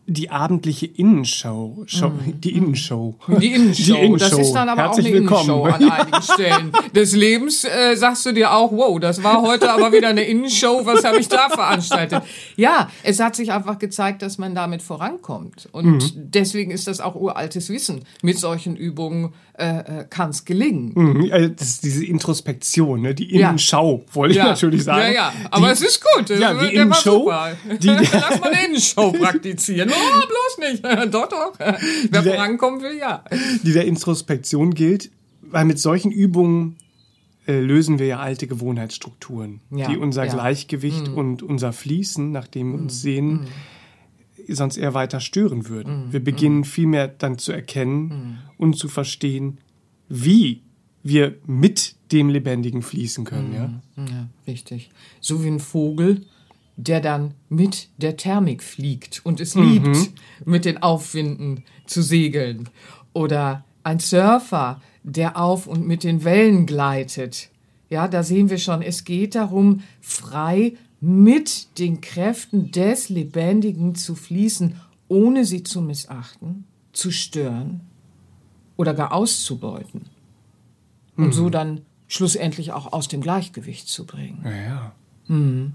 die 0.09 0.31
abendliche 0.31 0.87
Innenshow. 0.87 1.83
Show, 1.85 2.09
mhm. 2.09 2.41
Die 2.41 2.55
Innenshow. 2.55 3.15
Die 3.27 3.53
Innenshow. 3.53 3.93
Die 3.93 4.05
Innenshow. 4.05 4.29
Das 4.29 4.39
ist 4.39 4.53
dann 4.53 4.69
aber 4.69 4.81
Herzlich 4.81 5.05
auch 5.05 5.11
eine 5.11 5.19
willkommen. 5.19 5.49
Innenshow 5.49 5.85
an 5.85 5.91
einigen 5.91 6.21
Stellen 6.21 6.71
des 6.95 7.15
Lebens. 7.15 7.63
Äh, 7.63 7.95
sagst 7.95 8.25
du 8.25 8.31
dir 8.31 8.53
auch, 8.53 8.71
wow, 8.71 8.99
das 8.99 9.23
war 9.23 9.41
heute 9.41 9.71
aber 9.71 9.91
wieder 9.91 10.09
eine 10.09 10.23
Innenshow. 10.23 10.81
Was 10.85 11.03
habe 11.03 11.19
ich 11.19 11.27
da 11.27 11.49
veranstaltet? 11.49 12.23
Ja, 12.55 12.89
es 13.03 13.19
hat 13.19 13.35
sich 13.35 13.51
einfach 13.51 13.77
gezeigt, 13.77 14.21
dass 14.23 14.37
man 14.39 14.55
damit 14.55 14.81
vorankommt. 14.81 15.69
Und 15.71 15.85
mhm. 15.85 16.11
deswegen 16.15 16.71
ist 16.71 16.87
das 16.87 17.01
auch 17.01 17.15
uraltes 17.15 17.69
Wissen. 17.69 18.03
Mit 18.23 18.39
solchen 18.39 18.75
Übungen 18.75 19.33
äh, 19.59 20.01
äh 20.01 20.05
kann 20.09 20.29
es 20.29 20.45
gelingen. 20.45 20.91
Mhm. 20.95 21.29
Also 21.31 21.49
das 21.49 21.67
ist 21.67 21.83
diese 21.83 22.05
Introspektion, 22.05 23.01
ne? 23.01 23.13
die 23.13 23.35
Innenschau, 23.35 24.03
ja. 24.05 24.15
wollte 24.15 24.35
ich 24.35 24.43
natürlich 24.43 24.83
sagen. 24.83 25.13
Ja, 25.13 25.31
ja, 25.31 25.33
aber 25.51 25.67
die, 25.67 25.73
es 25.73 25.81
ist 25.81 26.03
gut. 26.15 26.29
Ja, 26.29 26.53
die 26.53 26.75
Innenshow. 26.75 27.31
Die, 27.79 27.87
Lass 27.89 28.39
mal 28.39 28.51
eine 28.51 28.65
Innenshow 28.65 29.11
praktizieren 29.11 29.91
oh, 29.91 30.27
bloß 30.27 30.71
nicht. 30.71 30.83
doch, 31.13 31.29
doch. 31.29 31.53
Wer 31.57 32.21
der, 32.21 32.33
vorankommen 32.33 32.81
will, 32.81 32.97
ja. 32.97 33.23
Die 33.63 33.73
der 33.73 33.85
Introspektion 33.85 34.73
gilt, 34.73 35.09
weil 35.41 35.65
mit 35.65 35.79
solchen 35.79 36.11
Übungen 36.11 36.77
äh, 37.47 37.59
lösen 37.59 37.99
wir 37.99 38.05
ja 38.05 38.19
alte 38.19 38.45
Gewohnheitsstrukturen, 38.47 39.61
ja, 39.71 39.87
die 39.87 39.97
unser 39.97 40.25
ja. 40.25 40.31
Gleichgewicht 40.31 41.07
mhm. 41.07 41.13
und 41.15 41.43
unser 41.43 41.73
Fließen, 41.73 42.31
nachdem 42.31 42.73
wir 42.73 42.79
uns 42.79 42.93
mhm. 42.93 42.99
sehen, 42.99 43.31
mhm. 43.31 43.47
Sonst 44.55 44.77
eher 44.77 44.93
weiter 44.93 45.19
stören 45.19 45.67
würden. 45.67 46.07
Mhm. 46.07 46.13
Wir 46.13 46.23
beginnen 46.23 46.57
mhm. 46.59 46.65
vielmehr 46.65 47.07
dann 47.07 47.37
zu 47.37 47.51
erkennen 47.51 48.01
mhm. 48.01 48.37
und 48.57 48.77
zu 48.77 48.87
verstehen, 48.87 49.59
wie 50.07 50.61
wir 51.03 51.35
mit 51.45 51.95
dem 52.11 52.29
Lebendigen 52.29 52.81
fließen 52.81 53.23
können. 53.23 53.53
Ja? 53.53 54.03
ja, 54.03 54.27
richtig. 54.47 54.89
So 55.21 55.43
wie 55.43 55.47
ein 55.47 55.59
Vogel 55.59 56.25
der 56.79 57.01
dann 57.01 57.33
mit 57.49 57.89
der 57.97 58.15
Thermik 58.15 58.63
fliegt 58.63 59.19
und 59.25 59.41
es 59.41 59.53
mhm. 59.53 59.63
liebt, 59.63 60.11
mit 60.45 60.63
den 60.63 60.81
Aufwinden 60.81 61.65
zu 61.85 62.01
segeln. 62.01 62.69
Oder 63.11 63.65
ein 63.83 63.99
Surfer, 63.99 64.81
der 65.03 65.37
auf 65.37 65.67
und 65.67 65.85
mit 65.85 66.05
den 66.05 66.23
Wellen 66.23 66.65
gleitet. 66.65 67.49
Ja, 67.89 68.07
da 68.07 68.23
sehen 68.23 68.49
wir 68.49 68.59
schon, 68.59 68.81
es 68.81 69.03
geht 69.03 69.35
darum, 69.35 69.81
frei 69.99 70.73
mit 71.01 71.79
den 71.79 72.01
Kräften 72.01 72.71
des 72.71 73.09
Lebendigen 73.09 73.95
zu 73.95 74.15
fließen, 74.15 74.75
ohne 75.07 75.45
sie 75.45 75.63
zu 75.63 75.81
missachten, 75.81 76.65
zu 76.91 77.11
stören 77.11 77.81
oder 78.77 78.93
gar 78.93 79.13
auszubeuten. 79.13 80.05
Und 81.15 81.27
mhm. 81.27 81.33
so 81.33 81.49
dann 81.49 81.81
schlussendlich 82.07 82.71
auch 82.71 82.93
aus 82.93 83.07
dem 83.07 83.21
Gleichgewicht 83.21 83.87
zu 83.87 84.05
bringen. 84.05 84.41
Ja, 84.43 84.55
ja. 84.55 84.91
Mhm. 85.27 85.73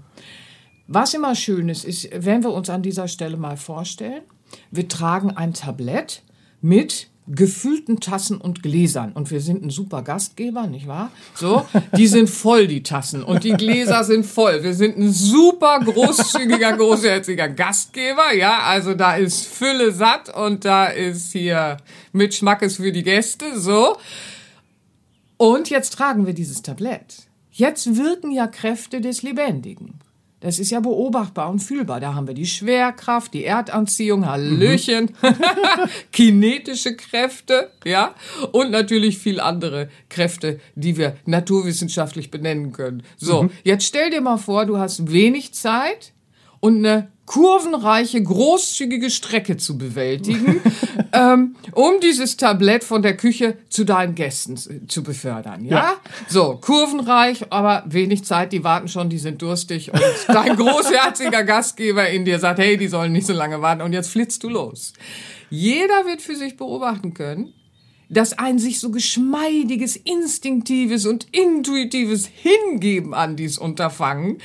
Was 0.87 1.13
immer 1.13 1.33
schön 1.35 1.69
ist, 1.69 1.85
ist, 1.85 2.09
wenn 2.13 2.43
wir 2.43 2.51
uns 2.51 2.69
an 2.69 2.83
dieser 2.83 3.07
Stelle 3.07 3.37
mal 3.37 3.57
vorstellen, 3.57 4.21
Wir 4.71 4.87
tragen 4.87 5.31
ein 5.31 5.53
Tablett 5.53 6.23
mit 6.61 7.09
gefüllten 7.27 7.99
Tassen 7.99 8.39
und 8.39 8.61
Gläsern. 8.61 9.13
Und 9.13 9.31
wir 9.31 9.41
sind 9.41 9.63
ein 9.63 9.69
super 9.69 10.03
Gastgeber, 10.03 10.67
nicht 10.67 10.87
wahr? 10.87 11.11
So, 11.33 11.65
die 11.97 12.07
sind 12.07 12.29
voll, 12.29 12.67
die 12.67 12.83
Tassen. 12.83 13.23
Und 13.23 13.43
die 13.43 13.53
Gläser 13.53 14.03
sind 14.03 14.25
voll. 14.25 14.63
Wir 14.63 14.73
sind 14.73 14.97
ein 14.97 15.11
super 15.11 15.79
großzügiger, 15.79 16.77
großherziger 16.77 17.49
Gastgeber. 17.49 18.33
Ja, 18.35 18.59
also 18.63 18.93
da 18.93 19.15
ist 19.15 19.45
Fülle 19.45 19.91
satt 19.91 20.33
und 20.35 20.65
da 20.65 20.85
ist 20.87 21.31
hier 21.31 21.77
mit 22.11 22.35
Schmackes 22.35 22.77
für 22.77 22.91
die 22.91 23.03
Gäste. 23.03 23.59
So. 23.59 23.97
Und 25.37 25.69
jetzt 25.69 25.93
tragen 25.93 26.25
wir 26.25 26.33
dieses 26.33 26.61
Tablett. 26.61 27.23
Jetzt 27.51 27.95
wirken 27.95 28.31
ja 28.31 28.47
Kräfte 28.47 29.01
des 29.01 29.23
Lebendigen. 29.23 29.99
Das 30.45 30.59
ist 30.59 30.69
ja 30.69 30.79
beobachtbar 30.79 31.49
und 31.49 31.57
fühlbar. 31.57 31.99
Da 31.99 32.13
haben 32.13 32.27
wir 32.27 32.35
die 32.35 32.45
Schwerkraft, 32.45 33.33
die 33.33 33.45
Erdanziehung, 33.45 34.27
Hallöchen, 34.27 35.05
mhm. 35.23 35.35
kinetische 36.11 36.95
Kräfte, 36.95 37.71
ja, 37.83 38.13
und 38.51 38.69
natürlich 38.69 39.17
viel 39.17 39.39
andere 39.39 39.89
Kräfte, 40.07 40.59
die 40.75 40.97
wir 40.97 41.17
naturwissenschaftlich 41.25 42.29
benennen 42.29 42.73
können. 42.73 43.01
So, 43.17 43.43
mhm. 43.43 43.49
jetzt 43.63 43.87
stell 43.87 44.11
dir 44.11 44.21
mal 44.21 44.37
vor, 44.37 44.67
du 44.67 44.77
hast 44.77 45.11
wenig 45.11 45.55
Zeit 45.55 46.13
und 46.59 46.77
eine 46.77 47.07
kurvenreiche, 47.25 48.21
großzügige 48.21 49.09
Strecke 49.09 49.57
zu 49.57 49.79
bewältigen, 49.79 50.61
ähm, 51.15 51.55
um 51.71 51.99
dieses 52.01 52.37
Tablett 52.37 52.83
von 52.83 53.01
der 53.01 53.17
Küche 53.17 53.57
zu 53.69 53.83
deinen 53.83 54.15
Gästen 54.15 54.57
zu 54.87 55.03
befördern. 55.03 55.65
Ja? 55.65 55.77
ja? 55.77 55.93
So, 56.27 56.57
kurvenreich, 56.61 57.51
aber 57.51 57.83
wenig 57.87 58.25
Zeit, 58.25 58.51
die 58.51 58.63
warten 58.63 58.87
schon, 58.87 59.09
die 59.09 59.17
sind 59.17 59.41
durstig 59.41 59.93
und 59.93 60.01
dein 60.27 60.55
großherziger 60.55 61.43
Gastgeber 61.43 62.09
in 62.09 62.25
dir 62.25 62.39
sagt, 62.39 62.59
hey, 62.59 62.77
die 62.77 62.87
sollen 62.87 63.11
nicht 63.11 63.27
so 63.27 63.33
lange 63.33 63.61
warten 63.61 63.81
und 63.81 63.93
jetzt 63.93 64.09
flitzt 64.09 64.43
du 64.43 64.49
los. 64.49 64.93
Jeder 65.49 66.05
wird 66.05 66.21
für 66.21 66.35
sich 66.35 66.57
beobachten 66.57 67.13
können, 67.13 67.53
dass 68.09 68.37
ein 68.37 68.59
sich 68.59 68.79
so 68.79 68.91
geschmeidiges, 68.91 69.95
instinktives 69.95 71.05
und 71.05 71.27
intuitives 71.31 72.27
Hingeben 72.27 73.13
an 73.13 73.35
dies 73.35 73.57
Unterfangen 73.57 74.37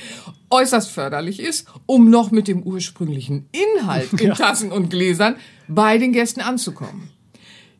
äußerst 0.49 0.91
förderlich 0.91 1.39
ist, 1.39 1.67
um 1.85 2.09
noch 2.09 2.31
mit 2.31 2.47
dem 2.47 2.63
ursprünglichen 2.63 3.47
Inhalt 3.51 4.11
in 4.19 4.33
Tassen 4.33 4.71
und 4.71 4.89
Gläsern 4.89 5.37
bei 5.67 5.97
den 5.97 6.11
Gästen 6.11 6.41
anzukommen. 6.41 7.09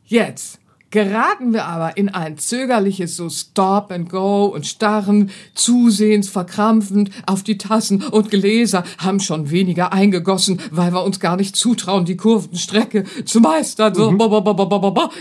Jetzt 0.05 0.60
Geraten 0.91 1.53
wir 1.53 1.65
aber 1.65 1.95
in 1.95 2.09
ein 2.09 2.37
zögerliches 2.37 3.15
so 3.15 3.29
Stop 3.29 3.91
and 3.93 4.09
Go 4.09 4.45
und 4.45 4.67
starren, 4.67 5.31
zusehends 5.55 6.27
verkrampfend 6.27 7.11
auf 7.25 7.43
die 7.43 7.57
Tassen 7.57 8.03
und 8.03 8.29
Gläser, 8.29 8.83
haben 8.97 9.21
schon 9.21 9.49
weniger 9.49 9.93
eingegossen, 9.93 10.59
weil 10.69 10.91
wir 10.91 11.03
uns 11.03 11.21
gar 11.21 11.37
nicht 11.37 11.55
zutrauen, 11.55 12.03
die 12.03 12.17
Kurvenstrecke 12.17 13.05
zu 13.23 13.39
meistern. 13.39 13.95
So, 13.95 14.11
mhm. 14.11 14.19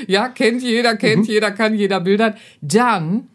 ja, 0.09 0.29
kennt 0.29 0.63
jeder, 0.63 0.97
kennt 0.97 1.29
mhm. 1.29 1.33
jeder, 1.33 1.53
kann 1.53 1.75
jeder 1.75 2.01
bildern. 2.01 2.35
Dann 2.61 3.29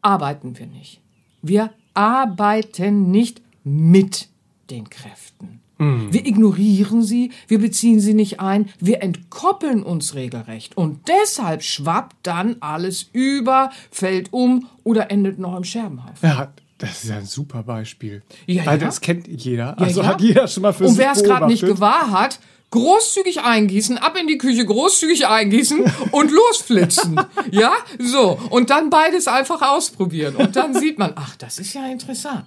arbeiten 0.00 0.58
wir 0.58 0.66
nicht. 0.66 1.00
Wir 1.42 1.70
arbeiten 1.92 3.10
nicht 3.10 3.42
mit 3.64 4.28
den 4.70 4.88
Kräften. 4.88 5.60
Mhm. 5.80 6.12
Wir 6.12 6.26
ignorieren 6.26 7.02
sie, 7.02 7.32
wir 7.48 7.58
beziehen 7.58 8.00
sie 8.00 8.14
nicht 8.14 8.38
ein, 8.38 8.68
wir 8.78 9.02
entkoppeln 9.02 9.82
uns 9.82 10.14
regelrecht. 10.14 10.76
Und 10.76 11.00
deshalb 11.08 11.62
schwappt 11.62 12.16
dann 12.22 12.56
alles 12.60 13.08
über, 13.12 13.70
fällt 13.90 14.32
um 14.32 14.66
oder 14.84 15.10
endet 15.10 15.38
noch 15.38 15.56
im 15.56 15.64
Scherbenhaufen. 15.64 16.16
Ja, 16.22 16.52
das 16.78 17.04
ist 17.04 17.10
ja 17.10 17.16
ein 17.16 17.26
super 17.26 17.62
Beispiel. 17.62 18.22
Ja, 18.46 18.64
Weil 18.66 18.78
ja. 18.80 18.86
das 18.86 19.00
kennt 19.00 19.26
jeder. 19.26 19.76
Ja, 19.78 19.86
Also 19.86 20.02
ja. 20.02 20.08
hat 20.08 20.20
jeder 20.20 20.48
schon 20.48 20.62
mal 20.62 20.72
für 20.72 20.84
Und 20.84 20.90
sich 20.90 20.98
wer 20.98 21.12
es 21.12 21.22
gerade 21.22 21.46
nicht 21.46 21.62
gewahr 21.62 22.10
hat, 22.10 22.38
großzügig 22.70 23.40
eingießen, 23.42 23.98
ab 23.98 24.16
in 24.20 24.26
die 24.26 24.38
Küche, 24.38 24.64
großzügig 24.64 25.26
eingießen 25.26 25.84
und 26.12 26.30
losflitzen. 26.30 27.20
ja, 27.50 27.72
so. 27.98 28.38
Und 28.50 28.70
dann 28.70 28.90
beides 28.90 29.26
einfach 29.28 29.62
ausprobieren. 29.62 30.36
Und 30.36 30.54
dann 30.56 30.74
sieht 30.74 30.98
man, 30.98 31.12
ach, 31.16 31.36
das 31.36 31.58
ist 31.58 31.74
ja 31.74 31.86
interessant. 31.88 32.46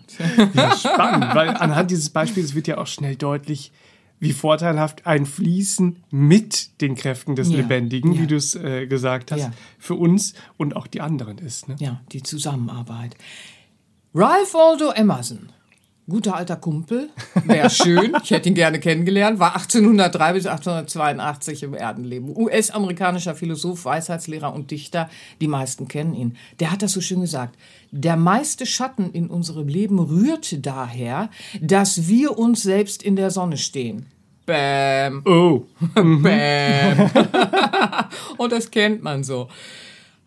Ja, 0.53 0.75
spannend, 0.77 1.35
weil 1.35 1.49
anhand 1.49 1.91
dieses 1.91 2.09
Beispiels 2.09 2.55
wird 2.55 2.67
ja 2.67 2.77
auch 2.77 2.87
schnell 2.87 3.15
deutlich, 3.15 3.71
wie 4.19 4.31
vorteilhaft 4.31 5.05
ein 5.05 5.25
Fließen 5.25 6.01
mit 6.09 6.79
den 6.79 6.95
Kräften 6.95 7.35
des 7.35 7.49
Ja, 7.49 7.57
Lebendigen, 7.57 8.13
ja. 8.13 8.21
wie 8.21 8.27
du 8.27 8.37
es 8.37 8.55
äh, 8.55 8.87
gesagt 8.87 9.33
hast, 9.33 9.39
Ja. 9.41 9.51
für 9.77 9.95
uns 9.95 10.33
und 10.55 10.77
auch 10.77 10.87
die 10.87 11.01
anderen 11.01 11.37
ist. 11.39 11.67
Ne? 11.67 11.75
Ja, 11.79 11.99
die 12.13 12.23
Zusammenarbeit. 12.23 13.15
Ralph 14.15 14.53
Waldo 14.53 14.91
Emerson, 14.91 15.49
guter 16.09 16.35
alter 16.35 16.57
Kumpel, 16.57 17.09
wäre 17.45 17.69
schön, 17.69 18.13
ich 18.23 18.31
hätte 18.31 18.49
ihn 18.49 18.55
gerne 18.55 18.79
kennengelernt, 18.79 19.39
war 19.39 19.55
1803 19.55 20.33
bis 20.33 20.45
1882 20.45 21.63
im 21.63 21.73
Erdenleben. 21.73 22.35
US-amerikanischer 22.35 23.35
Philosoph, 23.35 23.85
Weisheitslehrer 23.85 24.53
und 24.53 24.71
Dichter, 24.71 25.09
die 25.39 25.47
meisten 25.47 25.87
kennen 25.87 26.13
ihn. 26.13 26.37
Der 26.59 26.71
hat 26.71 26.81
das 26.81 26.91
so 26.91 27.01
schön 27.01 27.21
gesagt. 27.21 27.57
Der 27.91 28.17
meiste 28.17 28.65
Schatten 28.65 29.11
in 29.11 29.27
unserem 29.27 29.67
Leben 29.67 29.99
rührte 29.99 30.59
daher, 30.59 31.29
dass 31.61 32.07
wir 32.07 32.37
uns 32.37 32.63
selbst 32.63 33.01
in 33.01 33.15
der 33.15 33.31
Sonne 33.31 33.57
stehen. 33.57 34.07
Bäm. 34.45 35.21
Oh, 35.25 35.63
Bäm. 35.95 37.09
Und 38.37 38.51
das 38.51 38.69
kennt 38.69 39.03
man 39.03 39.23
so. 39.23 39.47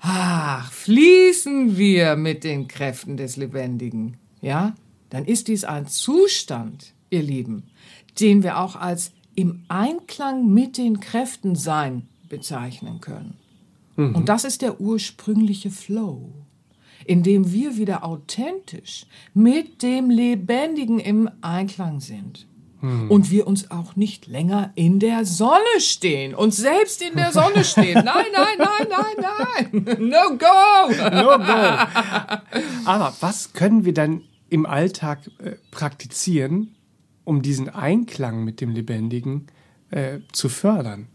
Ach, 0.00 0.70
fließen 0.72 1.76
wir 1.76 2.16
mit 2.16 2.44
den 2.44 2.68
Kräften 2.68 3.16
des 3.16 3.36
Lebendigen, 3.36 4.16
ja? 4.40 4.74
Dann 5.10 5.24
ist 5.24 5.48
dies 5.48 5.64
ein 5.64 5.86
Zustand, 5.86 6.92
ihr 7.10 7.22
Lieben, 7.22 7.64
den 8.20 8.42
wir 8.42 8.58
auch 8.58 8.76
als 8.76 9.12
im 9.34 9.64
Einklang 9.68 10.52
mit 10.52 10.78
den 10.78 11.00
Kräften 11.00 11.54
sein 11.54 12.08
bezeichnen 12.28 13.00
können. 13.00 13.34
Und 13.96 14.28
das 14.28 14.44
ist 14.44 14.60
der 14.60 14.80
ursprüngliche 14.80 15.70
Flow, 15.70 16.32
in 17.06 17.22
dem 17.22 17.50
wir 17.50 17.78
wieder 17.78 18.04
authentisch 18.04 19.06
mit 19.32 19.82
dem 19.82 20.10
Lebendigen 20.10 20.98
im 20.98 21.30
Einklang 21.40 22.00
sind. 22.00 22.46
Und 23.08 23.30
wir 23.30 23.46
uns 23.46 23.70
auch 23.70 23.96
nicht 23.96 24.26
länger 24.26 24.70
in 24.74 25.00
der 25.00 25.24
Sonne 25.24 25.62
stehen, 25.78 26.34
uns 26.34 26.58
selbst 26.58 27.02
in 27.02 27.16
der 27.16 27.32
Sonne 27.32 27.64
stehen. 27.64 27.94
Nein, 28.04 28.26
nein, 28.32 28.58
nein, 28.58 28.86
nein, 28.90 29.82
nein. 29.82 29.98
No 30.08 30.36
go. 30.36 30.92
no 31.10 31.38
go. 31.38 31.52
Aber 32.84 33.16
was 33.18 33.54
können 33.54 33.84
wir 33.84 33.94
dann 33.94 34.22
im 34.48 34.66
Alltag 34.66 35.30
äh, 35.38 35.52
praktizieren, 35.70 36.74
um 37.24 37.42
diesen 37.42 37.68
Einklang 37.68 38.44
mit 38.44 38.60
dem 38.60 38.70
Lebendigen 38.70 39.46
äh, 39.90 40.20
zu 40.32 40.48
fördern? 40.48 41.08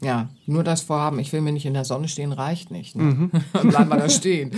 Ja, 0.00 0.28
nur 0.46 0.64
das 0.64 0.82
Vorhaben, 0.82 1.18
ich 1.18 1.32
will 1.32 1.40
mir 1.40 1.52
nicht 1.52 1.64
in 1.64 1.72
der 1.72 1.84
Sonne 1.84 2.08
stehen, 2.08 2.32
reicht 2.32 2.70
nicht. 2.70 2.94
Ne? 2.94 3.30
Bleiben 3.52 3.88
wir 3.88 3.96
da 3.96 4.08
stehen. 4.08 4.50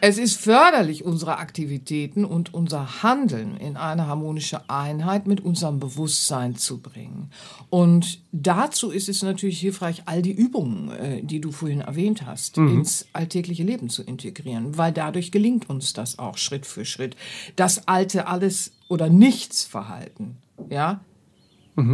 Es 0.00 0.18
ist 0.18 0.40
förderlich, 0.40 1.04
unsere 1.04 1.38
Aktivitäten 1.38 2.24
und 2.24 2.52
unser 2.52 3.02
Handeln 3.02 3.56
in 3.56 3.76
eine 3.76 4.08
harmonische 4.08 4.68
Einheit 4.68 5.26
mit 5.28 5.40
unserem 5.40 5.78
Bewusstsein 5.78 6.56
zu 6.56 6.78
bringen. 6.78 7.30
Und 7.70 8.20
dazu 8.32 8.90
ist 8.90 9.08
es 9.08 9.22
natürlich 9.22 9.60
hilfreich, 9.60 10.02
all 10.06 10.20
die 10.20 10.32
Übungen, 10.32 10.90
äh, 10.90 11.22
die 11.22 11.40
du 11.40 11.52
vorhin 11.52 11.80
erwähnt 11.80 12.26
hast, 12.26 12.58
ins 12.58 13.06
alltägliche 13.12 13.62
Leben 13.62 13.90
zu 13.90 14.02
integrieren, 14.02 14.78
weil 14.78 14.92
dadurch 14.92 15.30
gelingt 15.30 15.70
uns 15.70 15.92
das 15.92 16.18
auch 16.18 16.38
Schritt 16.38 16.66
für 16.66 16.84
Schritt. 16.84 17.14
Das 17.54 17.86
alte 17.86 18.26
Alles- 18.26 18.72
oder 18.88 19.08
Nichts-Verhalten, 19.08 20.38
ja, 20.70 21.00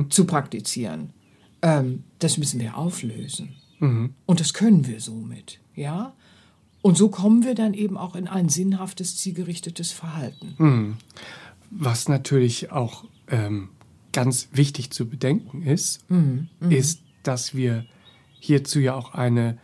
zu 0.09 0.25
praktizieren. 0.25 1.13
Ähm, 1.65 2.05
das 2.19 2.37
müssen 2.39 2.61
wir 2.61 2.77
auflösen. 2.77 3.57
Und 4.27 4.41
das 4.41 4.55
können 4.55 4.87
wir 4.87 5.01
somit, 5.01 5.61
ja. 5.75 6.15
Und 6.83 6.97
so 6.97 7.09
kommen 7.09 7.45
wir 7.45 7.55
dann 7.55 7.75
eben 7.75 7.97
auch 7.97 8.15
in 8.15 8.29
ein 8.29 8.49
sinnhaftes, 8.49 9.17
zielgerichtetes 9.17 9.91
Verhalten. 9.91 10.99
Was 11.71 12.09
natürlich 12.09 12.71
auch 12.71 13.05
ähm, 13.29 13.71
ganz 14.13 14.49
wichtig 14.53 14.91
zu 14.91 15.09
bedenken 15.09 15.63
ist, 15.63 16.05
ist, 16.69 17.01
dass 17.23 17.55
wir 17.55 17.87
hierzu 18.39 18.79
ja 18.81 18.95
auch 18.95 19.15
eine 19.15 19.59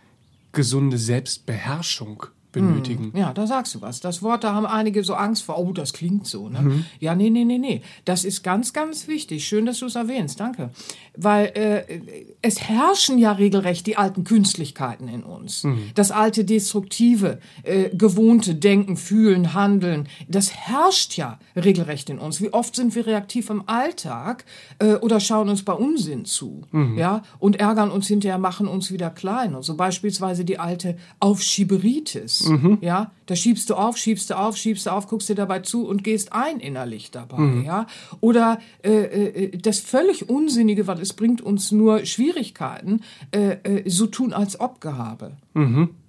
gesunde 0.53 0.99
Selbstbeherrschung 0.99 2.27
benötigen. 2.53 3.13
Ja, 3.17 3.33
da 3.33 3.47
sagst 3.47 3.75
du 3.75 3.81
was. 3.81 4.01
Das 4.01 4.23
Wort, 4.23 4.45
da 4.45 4.55
haben 4.55 4.67
einige 4.67 5.05
so 5.05 5.15
Angst 5.15 5.45
vor. 5.45 5.59
Oh, 5.59 5.73
das 5.73 5.93
klingt 5.93 6.27
so. 6.27 6.49
Ne? 6.49 6.85
Ja, 6.99 7.15
nee, 7.15 7.31
nee, 7.31 7.45
nee, 7.45 7.59
nee. 7.59 7.83
Das 8.05 8.25
ist 8.25 8.43
ganz, 8.43 8.73
ganz 8.73 9.09
wichtig. 9.09 9.47
Schön, 9.47 9.67
dass 9.67 9.79
du 9.79 9.87
es 9.87 9.95
erwähnst. 9.95 10.41
Danke. 10.41 10.71
Weil 11.17 11.47
äh, 11.55 12.01
es 12.43 12.61
herrschen 12.61 13.19
ja 13.19 13.33
regelrecht 13.33 13.87
die 13.87 13.97
alten 13.97 14.25
Künstlichkeiten 14.25 15.09
in 15.09 15.23
uns. 15.23 15.67
Das 15.95 16.11
alte 16.11 16.45
Destruktive, 16.45 17.39
äh, 17.63 17.91
gewohnte 17.91 18.55
Denken, 18.55 18.97
Fühlen, 18.97 19.55
Handeln, 19.55 20.09
das 20.29 20.53
herrscht 20.53 21.17
ja 21.17 21.39
regelrecht 21.57 22.11
in 22.11 22.19
uns. 22.19 22.41
Wie 22.41 22.53
oft 22.53 22.75
sind 22.75 22.95
wir 22.95 23.07
reaktiv 23.07 23.51
im 23.51 23.63
Alltag 23.67 24.45
äh, 24.79 24.95
oder 24.95 25.21
schauen 25.21 25.49
uns 25.49 25.65
bei 25.65 25.73
Unsinn 25.73 26.25
zu, 26.25 26.63
ja, 26.97 27.23
und 27.39 27.57
ärgern 27.57 27.91
uns 27.91 28.07
hinterher, 28.07 28.39
machen 28.39 28.67
uns 28.69 28.91
wieder 28.93 29.11
klein. 29.11 29.55
Und 29.55 29.63
so 29.63 29.77
beispielsweise 29.77 30.45
die 30.45 30.59
alte 30.59 30.97
Aufschieberitis. 31.19 32.40
Prozess. 32.45 32.79
Ja, 32.81 33.11
da 33.27 33.37
schiebst 33.37 33.71
du 33.71 33.75
auf, 33.75 33.97
schiebst 33.97 34.31
du 34.31 34.39
auf, 34.39 34.57
schiebst 34.57 34.87
du 34.87 34.91
auf, 34.91 35.09
guckst 35.09 35.29
dir 35.29 35.35
dabei 35.35 35.61
zu 35.61 35.87
und 35.87 36.05
gehst 36.05 36.33
ein 36.33 36.61
innerlich 36.61 37.11
dabei. 37.11 37.63
Ja, 37.65 37.87
oder 38.21 38.59
äh, 38.83 38.91
äh, 38.91 39.59
das 39.59 39.81
völlig 39.81 40.29
Unsinnige, 40.29 40.87
weil 40.87 41.01
es 41.01 41.13
bringt 41.13 41.41
uns 41.41 41.73
nur 41.73 42.05
Schwierigkeiten, 42.07 43.03
äh, 43.31 43.57
äh, 43.63 43.91
so 43.91 44.07
tun 44.07 44.33
als 44.33 44.59
ob 44.61 44.81
Gehabe. 44.81 45.33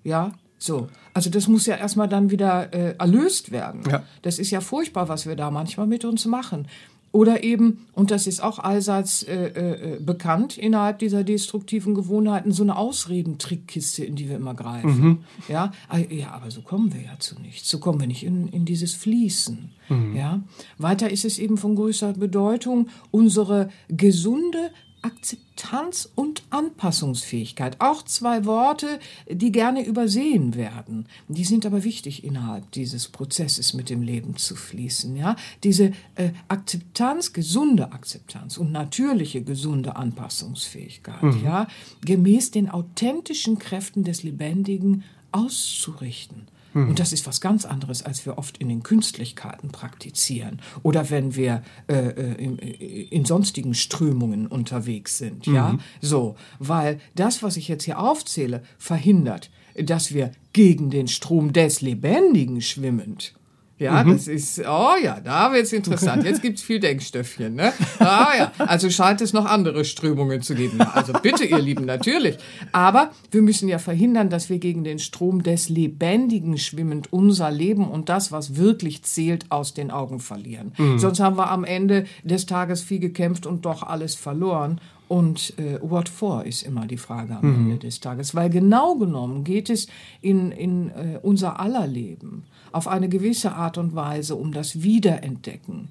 Ja, 0.03 0.31
so. 0.57 0.89
Also 1.13 1.29
das 1.29 1.47
muss 1.47 1.65
ja 1.65 1.75
erstmal 1.75 2.07
dann 2.07 2.29
wieder 2.29 2.73
äh, 2.73 2.95
erlöst 2.97 3.51
werden. 3.51 3.81
Ja. 3.89 4.03
Das 4.21 4.39
ist 4.39 4.51
ja 4.51 4.61
furchtbar, 4.61 5.09
was 5.09 5.25
wir 5.25 5.35
da 5.35 5.51
manchmal 5.51 5.87
mit 5.87 6.05
uns 6.05 6.25
machen. 6.25 6.67
Oder 7.11 7.43
eben, 7.43 7.85
und 7.93 8.09
das 8.09 8.25
ist 8.25 8.41
auch 8.41 8.57
allseits 8.59 9.23
äh, 9.23 9.47
äh, 9.47 9.99
bekannt 9.99 10.57
innerhalb 10.57 10.99
dieser 10.99 11.23
destruktiven 11.23 11.93
Gewohnheiten, 11.93 12.51
so 12.51 12.63
eine 12.63 12.77
Ausredentrickkiste, 12.77 14.05
in 14.05 14.15
die 14.15 14.29
wir 14.29 14.37
immer 14.37 14.53
greifen. 14.53 15.25
Ja? 15.49 15.71
Ah, 15.89 15.97
ja, 15.97 16.31
aber 16.31 16.51
so 16.51 16.61
kommen 16.61 16.93
wir 16.93 17.01
ja 17.01 17.19
zu 17.19 17.39
nichts. 17.39 17.69
So 17.69 17.79
kommen 17.79 17.99
wir 17.99 18.07
nicht 18.07 18.23
in, 18.23 18.47
in 18.47 18.63
dieses 18.63 18.93
Fließen. 18.93 19.71
Ja? 20.15 20.41
Weiter 20.77 21.09
ist 21.09 21.25
es 21.25 21.37
eben 21.37 21.57
von 21.57 21.75
größer 21.75 22.13
Bedeutung, 22.13 22.87
unsere 23.11 23.69
gesunde 23.89 24.71
Akzeptanz 25.01 26.09
und 26.15 26.43
Anpassungsfähigkeit. 26.49 27.77
Auch 27.79 28.03
zwei 28.03 28.45
Worte, 28.45 28.99
die 29.29 29.51
gerne 29.51 29.85
übersehen 29.85 30.55
werden. 30.55 31.07
Die 31.27 31.43
sind 31.43 31.65
aber 31.65 31.83
wichtig 31.83 32.23
innerhalb 32.23 32.71
dieses 32.71 33.07
Prozesses 33.07 33.73
mit 33.73 33.89
dem 33.89 34.01
Leben 34.01 34.37
zu 34.37 34.55
fließen. 34.55 35.15
Ja, 35.15 35.35
diese 35.63 35.93
äh, 36.15 36.31
Akzeptanz, 36.47 37.33
gesunde 37.33 37.91
Akzeptanz 37.91 38.57
und 38.57 38.71
natürliche 38.71 39.41
gesunde 39.41 39.95
Anpassungsfähigkeit. 39.95 41.35
Ja, 41.43 41.67
gemäß 42.05 42.51
den 42.51 42.69
authentischen 42.69 43.59
Kräften 43.59 44.03
des 44.03 44.23
Lebendigen 44.23 45.03
auszurichten. 45.31 46.47
Und 46.73 46.99
das 46.99 47.11
ist 47.11 47.27
was 47.27 47.41
ganz 47.41 47.65
anderes, 47.65 48.03
als 48.03 48.25
wir 48.25 48.37
oft 48.37 48.57
in 48.57 48.69
den 48.69 48.83
Künstlichkeiten 48.83 49.69
praktizieren 49.69 50.61
oder 50.83 51.09
wenn 51.09 51.35
wir 51.35 51.63
äh, 51.87 51.93
äh, 51.93 52.33
in, 52.35 52.57
in 52.57 53.25
sonstigen 53.25 53.73
Strömungen 53.73 54.47
unterwegs 54.47 55.17
sind. 55.17 55.45
Ja, 55.47 55.77
so, 55.99 56.35
weil 56.59 56.99
das, 57.15 57.43
was 57.43 57.57
ich 57.57 57.67
jetzt 57.67 57.83
hier 57.83 57.99
aufzähle, 57.99 58.63
verhindert, 58.77 59.49
dass 59.75 60.13
wir 60.13 60.31
gegen 60.53 60.89
den 60.89 61.07
Strom 61.07 61.53
des 61.53 61.81
Lebendigen 61.81 62.61
schwimmend 62.61 63.33
ja, 63.81 64.03
das 64.03 64.27
ist, 64.27 64.59
oh 64.59 64.91
ja, 65.01 65.19
da 65.19 65.51
wird's 65.51 65.73
interessant. 65.73 66.23
Jetzt 66.23 66.41
gibt's 66.41 66.61
viel 66.61 66.79
Denkstöffchen, 66.79 67.55
ne? 67.55 67.73
Ah 67.99 68.31
ja, 68.37 68.51
also 68.59 68.89
scheint 68.89 69.21
es 69.21 69.33
noch 69.33 69.45
andere 69.45 69.85
Strömungen 69.85 70.41
zu 70.41 70.53
geben. 70.53 70.79
Also 70.81 71.13
bitte, 71.13 71.45
ihr 71.45 71.59
Lieben, 71.59 71.85
natürlich. 71.85 72.37
Aber 72.71 73.11
wir 73.31 73.41
müssen 73.41 73.67
ja 73.67 73.79
verhindern, 73.79 74.29
dass 74.29 74.49
wir 74.49 74.59
gegen 74.59 74.83
den 74.83 74.99
Strom 74.99 75.41
des 75.41 75.69
Lebendigen 75.69 76.57
schwimmend 76.57 77.11
unser 77.11 77.49
Leben 77.49 77.89
und 77.89 78.09
das, 78.09 78.31
was 78.31 78.55
wirklich 78.55 79.01
zählt, 79.03 79.45
aus 79.49 79.73
den 79.73 79.89
Augen 79.89 80.19
verlieren. 80.19 80.73
Sonst 80.97 81.19
haben 81.19 81.37
wir 81.37 81.49
am 81.49 81.63
Ende 81.63 82.05
des 82.23 82.45
Tages 82.45 82.81
viel 82.81 82.99
gekämpft 82.99 83.45
und 83.45 83.65
doch 83.65 83.83
alles 83.83 84.13
verloren. 84.13 84.79
Und 85.11 85.59
äh, 85.59 85.77
what 85.81 86.07
for 86.07 86.45
ist 86.45 86.63
immer 86.63 86.87
die 86.87 86.95
Frage 86.95 87.35
am 87.35 87.43
Ende 87.53 87.77
des 87.79 87.99
Tages. 87.99 88.33
Weil 88.33 88.49
genau 88.49 88.95
genommen 88.95 89.43
geht 89.43 89.69
es 89.69 89.87
in, 90.21 90.53
in 90.53 90.89
äh, 90.91 91.19
unser 91.21 91.59
aller 91.59 91.85
Leben 91.85 92.43
auf 92.71 92.87
eine 92.87 93.09
gewisse 93.09 93.51
Art 93.51 93.77
und 93.77 93.93
Weise 93.93 94.37
um 94.37 94.53
das 94.53 94.83
Wiederentdecken 94.83 95.89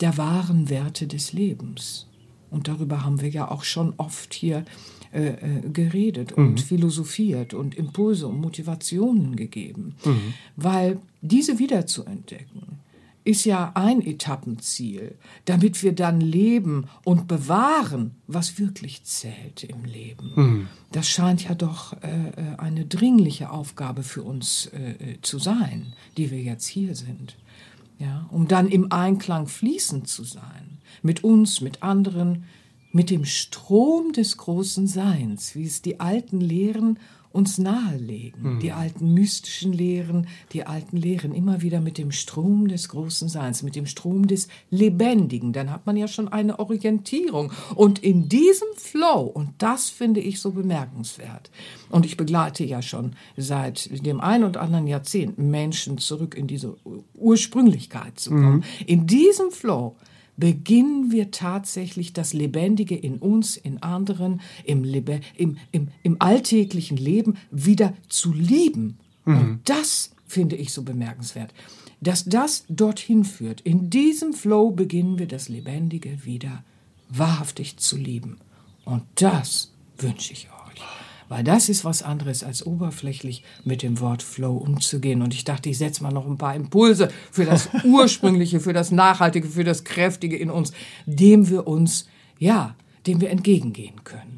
der 0.00 0.16
wahren 0.16 0.70
Werte 0.70 1.06
des 1.06 1.34
Lebens. 1.34 2.06
Und 2.50 2.66
darüber 2.66 3.04
haben 3.04 3.20
wir 3.20 3.28
ja 3.28 3.50
auch 3.50 3.62
schon 3.62 3.92
oft 3.98 4.32
hier 4.32 4.64
äh, 5.12 5.32
äh, 5.32 5.68
geredet 5.70 6.32
und 6.32 6.58
philosophiert 6.58 7.52
und 7.52 7.74
Impulse 7.74 8.26
und 8.26 8.40
Motivationen 8.40 9.36
gegeben. 9.36 9.96
Weil 10.56 10.98
diese 11.20 11.58
wiederzuentdecken, 11.58 12.78
ist 13.24 13.44
ja 13.44 13.72
ein 13.74 14.04
Etappenziel, 14.04 15.16
damit 15.44 15.82
wir 15.82 15.92
dann 15.92 16.20
leben 16.20 16.88
und 17.04 17.28
bewahren, 17.28 18.12
was 18.26 18.58
wirklich 18.58 19.04
zählt 19.04 19.64
im 19.64 19.84
Leben. 19.84 20.68
Das 20.90 21.08
scheint 21.08 21.44
ja 21.44 21.54
doch 21.54 21.94
äh, 22.02 22.08
äh, 22.08 22.56
eine 22.58 22.84
dringliche 22.84 23.50
Aufgabe 23.50 24.02
für 24.02 24.22
uns 24.22 24.66
äh, 24.66 24.92
äh, 24.92 25.20
zu 25.22 25.38
sein, 25.38 25.94
die 26.16 26.30
wir 26.30 26.40
jetzt 26.40 26.66
hier 26.66 26.94
sind. 26.94 27.36
Ja, 27.98 28.26
um 28.30 28.48
dann 28.48 28.68
im 28.68 28.90
Einklang 28.90 29.46
fließend 29.46 30.08
zu 30.08 30.24
sein, 30.24 30.78
mit 31.02 31.22
uns, 31.22 31.60
mit 31.60 31.82
anderen, 31.82 32.44
mit 32.90 33.10
dem 33.10 33.24
Strom 33.24 34.12
des 34.12 34.36
großen 34.36 34.86
Seins, 34.86 35.54
wie 35.54 35.64
es 35.64 35.82
die 35.82 36.00
alten 36.00 36.40
Lehren 36.40 36.98
uns 37.32 37.58
nahelegen, 37.58 38.60
die 38.60 38.72
alten 38.72 39.14
mystischen 39.14 39.72
Lehren, 39.72 40.26
die 40.52 40.64
alten 40.64 40.96
Lehren 40.96 41.32
immer 41.32 41.62
wieder 41.62 41.80
mit 41.80 41.98
dem 41.98 42.12
Strom 42.12 42.68
des 42.68 42.88
großen 42.88 43.28
Seins, 43.28 43.62
mit 43.62 43.76
dem 43.76 43.86
Strom 43.86 44.26
des 44.26 44.48
Lebendigen, 44.70 45.52
dann 45.52 45.70
hat 45.70 45.86
man 45.86 45.96
ja 45.96 46.08
schon 46.08 46.28
eine 46.28 46.58
Orientierung. 46.58 47.52
Und 47.74 47.98
in 48.00 48.28
diesem 48.28 48.68
Flow, 48.76 49.22
und 49.22 49.50
das 49.58 49.90
finde 49.90 50.20
ich 50.20 50.40
so 50.40 50.52
bemerkenswert, 50.52 51.50
und 51.90 52.06
ich 52.06 52.16
begleite 52.16 52.64
ja 52.64 52.82
schon 52.82 53.12
seit 53.36 54.04
dem 54.06 54.20
ein 54.20 54.44
und 54.44 54.56
anderen 54.56 54.86
Jahrzehnt 54.86 55.38
Menschen 55.38 55.98
zurück 55.98 56.34
in 56.34 56.46
diese 56.46 56.76
Ursprünglichkeit 57.14 58.18
zu 58.18 58.30
kommen, 58.30 58.64
in 58.86 59.06
diesem 59.06 59.50
Flow 59.50 59.96
beginnen 60.42 61.12
wir 61.12 61.30
tatsächlich 61.30 62.14
das 62.14 62.32
Lebendige 62.32 62.96
in 62.96 63.18
uns, 63.18 63.56
in 63.56 63.80
anderen, 63.80 64.40
im, 64.64 64.82
Lebe, 64.82 65.20
im, 65.36 65.56
im, 65.70 65.86
im 66.02 66.16
alltäglichen 66.18 66.96
Leben 66.96 67.36
wieder 67.52 67.94
zu 68.08 68.32
lieben. 68.32 68.98
Und 69.24 69.60
das 69.66 70.10
finde 70.26 70.56
ich 70.56 70.72
so 70.72 70.82
bemerkenswert, 70.82 71.54
dass 72.00 72.24
das 72.24 72.64
dorthin 72.68 73.22
führt. 73.22 73.60
In 73.60 73.88
diesem 73.88 74.32
Flow 74.32 74.72
beginnen 74.72 75.20
wir 75.20 75.28
das 75.28 75.48
Lebendige 75.48 76.24
wieder 76.24 76.64
wahrhaftig 77.08 77.76
zu 77.76 77.96
lieben. 77.96 78.38
Und 78.84 79.04
das 79.14 79.72
wünsche 79.96 80.32
ich 80.32 80.48
euch. 80.48 80.82
Weil 81.28 81.44
das 81.44 81.68
ist 81.68 81.84
was 81.84 82.02
anderes, 82.02 82.44
als 82.44 82.66
oberflächlich 82.66 83.42
mit 83.64 83.82
dem 83.82 84.00
Wort 84.00 84.22
Flow 84.22 84.56
umzugehen. 84.56 85.22
Und 85.22 85.34
ich 85.34 85.44
dachte, 85.44 85.70
ich 85.70 85.78
setze 85.78 86.02
mal 86.02 86.12
noch 86.12 86.26
ein 86.26 86.38
paar 86.38 86.54
Impulse 86.54 87.08
für 87.30 87.44
das 87.44 87.68
Ursprüngliche, 87.84 88.60
für 88.60 88.72
das 88.72 88.90
Nachhaltige, 88.90 89.48
für 89.48 89.64
das 89.64 89.84
Kräftige 89.84 90.36
in 90.36 90.50
uns, 90.50 90.72
dem 91.06 91.48
wir 91.48 91.66
uns, 91.66 92.08
ja, 92.38 92.74
dem 93.06 93.20
wir 93.20 93.30
entgegengehen 93.30 94.04
können. 94.04 94.32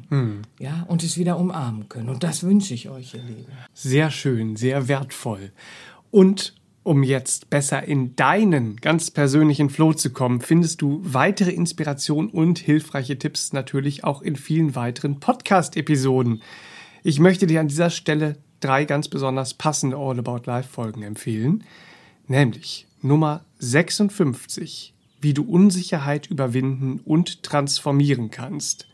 Ja, 0.59 0.85
und 0.87 1.03
es 1.03 1.17
wieder 1.17 1.37
umarmen 1.37 1.89
können. 1.89 2.09
Und 2.09 2.23
das 2.23 2.43
wünsche 2.43 2.73
ich 2.73 2.89
euch, 2.89 3.13
ihr 3.13 3.23
Lieben. 3.23 3.51
Sehr 3.73 4.11
schön, 4.11 4.55
sehr 4.55 4.87
wertvoll. 4.87 5.51
Und 6.11 6.53
um 6.85 7.01
jetzt 7.01 7.49
besser 7.49 7.83
in 7.83 8.15
deinen 8.15 8.75
ganz 8.75 9.09
persönlichen 9.09 9.71
Flow 9.71 9.93
zu 9.93 10.11
kommen, 10.11 10.39
findest 10.39 10.83
du 10.83 11.01
weitere 11.03 11.49
Inspiration 11.49 12.29
und 12.29 12.59
hilfreiche 12.59 13.17
Tipps 13.17 13.53
natürlich 13.53 14.03
auch 14.03 14.21
in 14.21 14.35
vielen 14.35 14.75
weiteren 14.75 15.19
Podcast-Episoden. 15.19 16.43
Ich 17.01 17.19
möchte 17.19 17.47
dir 17.47 17.59
an 17.59 17.69
dieser 17.69 17.89
Stelle 17.89 18.37
drei 18.59 18.85
ganz 18.85 19.07
besonders 19.07 19.55
passende 19.55 19.97
All 19.97 20.19
About 20.19 20.43
Life 20.45 20.69
Folgen 20.69 21.01
empfehlen, 21.01 21.63
nämlich 22.27 22.85
Nummer 23.01 23.43
56, 23.57 24.93
wie 25.21 25.33
du 25.33 25.41
Unsicherheit 25.41 26.27
überwinden 26.27 27.01
und 27.03 27.41
transformieren 27.41 28.29
kannst. 28.29 28.87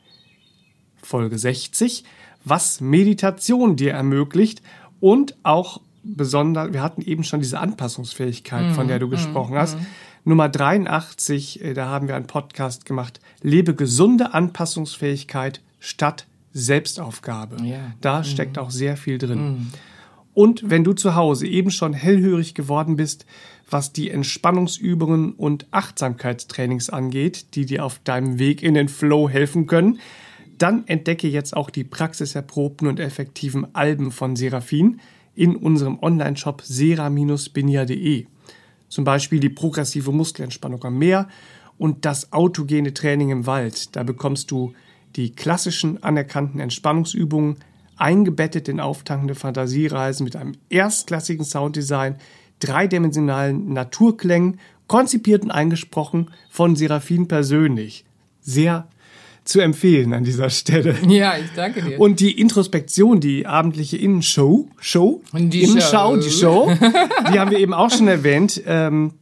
Folge 0.95 1.37
60, 1.37 2.05
was 2.45 2.79
Meditation 2.79 3.75
dir 3.75 3.91
ermöglicht 3.91 4.61
und 5.01 5.35
auch 5.43 5.81
besonders, 6.03 6.73
wir 6.73 6.81
hatten 6.81 7.01
eben 7.01 7.23
schon 7.23 7.41
diese 7.41 7.59
Anpassungsfähigkeit, 7.59 8.73
von 8.73 8.87
der 8.87 8.99
du 8.99 9.09
gesprochen 9.09 9.55
hast. 9.55 9.77
Nummer 10.23 10.49
83, 10.49 11.63
äh, 11.63 11.73
da 11.73 11.87
haben 11.87 12.07
wir 12.07 12.15
einen 12.15 12.27
Podcast 12.27 12.85
gemacht, 12.85 13.19
lebe 13.41 13.73
gesunde 13.73 14.33
Anpassungsfähigkeit 14.33 15.61
statt 15.79 16.27
Selbstaufgabe. 16.53 17.63
Ja. 17.63 17.93
Da 18.01 18.23
steckt 18.23 18.57
auch 18.57 18.69
sehr 18.69 18.97
viel 18.97 19.17
drin. 19.17 19.71
Und 20.33 20.69
wenn 20.69 20.83
du 20.83 20.93
zu 20.93 21.15
Hause 21.15 21.47
eben 21.47 21.71
schon 21.71 21.93
hellhörig 21.93 22.53
geworden 22.53 22.95
bist, 22.95 23.25
was 23.69 23.93
die 23.93 24.09
Entspannungsübungen 24.09 25.33
und 25.33 25.65
Achtsamkeitstrainings 25.71 26.89
angeht, 26.89 27.55
die 27.55 27.65
dir 27.65 27.85
auf 27.85 27.99
deinem 28.03 28.37
Weg 28.37 28.63
in 28.63 28.73
den 28.73 28.89
Flow 28.89 29.29
helfen 29.29 29.65
können, 29.65 29.99
dann 30.57 30.87
entdecke 30.87 31.27
jetzt 31.27 31.55
auch 31.55 31.69
die 31.69 31.83
praxiserprobten 31.83 32.87
und 32.87 32.99
effektiven 32.99 33.73
Alben 33.73 34.11
von 34.11 34.35
Seraphin 34.35 34.99
in 35.41 35.55
unserem 35.55 35.97
Online-Shop 36.03 36.61
sera-benia.de. 36.63 38.27
Zum 38.89 39.03
Beispiel 39.03 39.39
die 39.39 39.49
progressive 39.49 40.11
Muskelentspannung 40.11 40.83
am 40.83 40.99
Meer 40.99 41.27
und 41.79 42.05
das 42.05 42.31
autogene 42.31 42.93
Training 42.93 43.31
im 43.31 43.47
Wald. 43.47 43.95
Da 43.95 44.03
bekommst 44.03 44.51
du 44.51 44.73
die 45.15 45.31
klassischen 45.31 46.03
anerkannten 46.03 46.59
Entspannungsübungen 46.59 47.55
eingebettet 47.97 48.67
in 48.67 48.79
auftankende 48.79 49.33
Fantasiereisen 49.33 50.25
mit 50.25 50.35
einem 50.35 50.53
erstklassigen 50.69 51.43
Sounddesign, 51.43 52.17
dreidimensionalen 52.59 53.73
Naturklängen, 53.73 54.59
konzipiert 54.85 55.41
und 55.43 55.49
eingesprochen 55.49 56.29
von 56.51 56.75
Seraphin 56.75 57.27
persönlich. 57.27 58.05
Sehr, 58.41 58.87
zu 59.43 59.59
empfehlen 59.59 60.13
an 60.13 60.23
dieser 60.23 60.49
Stelle. 60.49 60.95
Ja, 61.07 61.37
ich 61.37 61.51
danke 61.55 61.81
dir. 61.81 61.99
Und 61.99 62.19
die 62.19 62.39
Introspektion, 62.39 63.19
die 63.19 63.45
abendliche 63.47 63.97
Innenshow, 63.97 64.67
Show, 64.79 65.21
Die 65.33 65.63
Innenschau, 65.63 66.15
Show. 66.15 66.21
die 66.21 66.29
Show, 66.29 66.71
die 67.33 67.39
haben 67.39 67.51
wir 67.51 67.59
eben 67.59 67.73
auch 67.73 67.89
schon 67.91 68.07
erwähnt. 68.07 68.61
Ähm, 68.65 69.13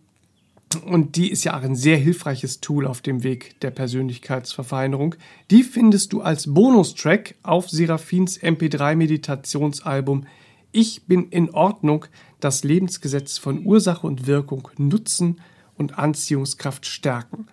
und 0.85 1.15
die 1.15 1.31
ist 1.31 1.43
ja 1.45 1.57
auch 1.57 1.63
ein 1.63 1.75
sehr 1.75 1.97
hilfreiches 1.97 2.59
Tool 2.59 2.85
auf 2.85 3.01
dem 3.01 3.23
Weg 3.23 3.59
der 3.61 3.71
Persönlichkeitsverfeinerung. 3.71 5.15
Die 5.49 5.63
findest 5.63 6.13
du 6.13 6.21
als 6.21 6.53
Bonustrack 6.53 7.33
auf 7.41 7.69
Seraphins 7.69 8.39
MP3-Meditationsalbum 8.39 10.25
Ich 10.71 11.03
bin 11.07 11.29
in 11.29 11.49
Ordnung, 11.49 12.05
das 12.39 12.63
Lebensgesetz 12.63 13.39
von 13.39 13.65
Ursache 13.65 14.05
und 14.05 14.27
Wirkung 14.27 14.69
nutzen 14.77 15.41
und 15.75 15.97
Anziehungskraft 15.97 16.85
stärken. 16.85 17.47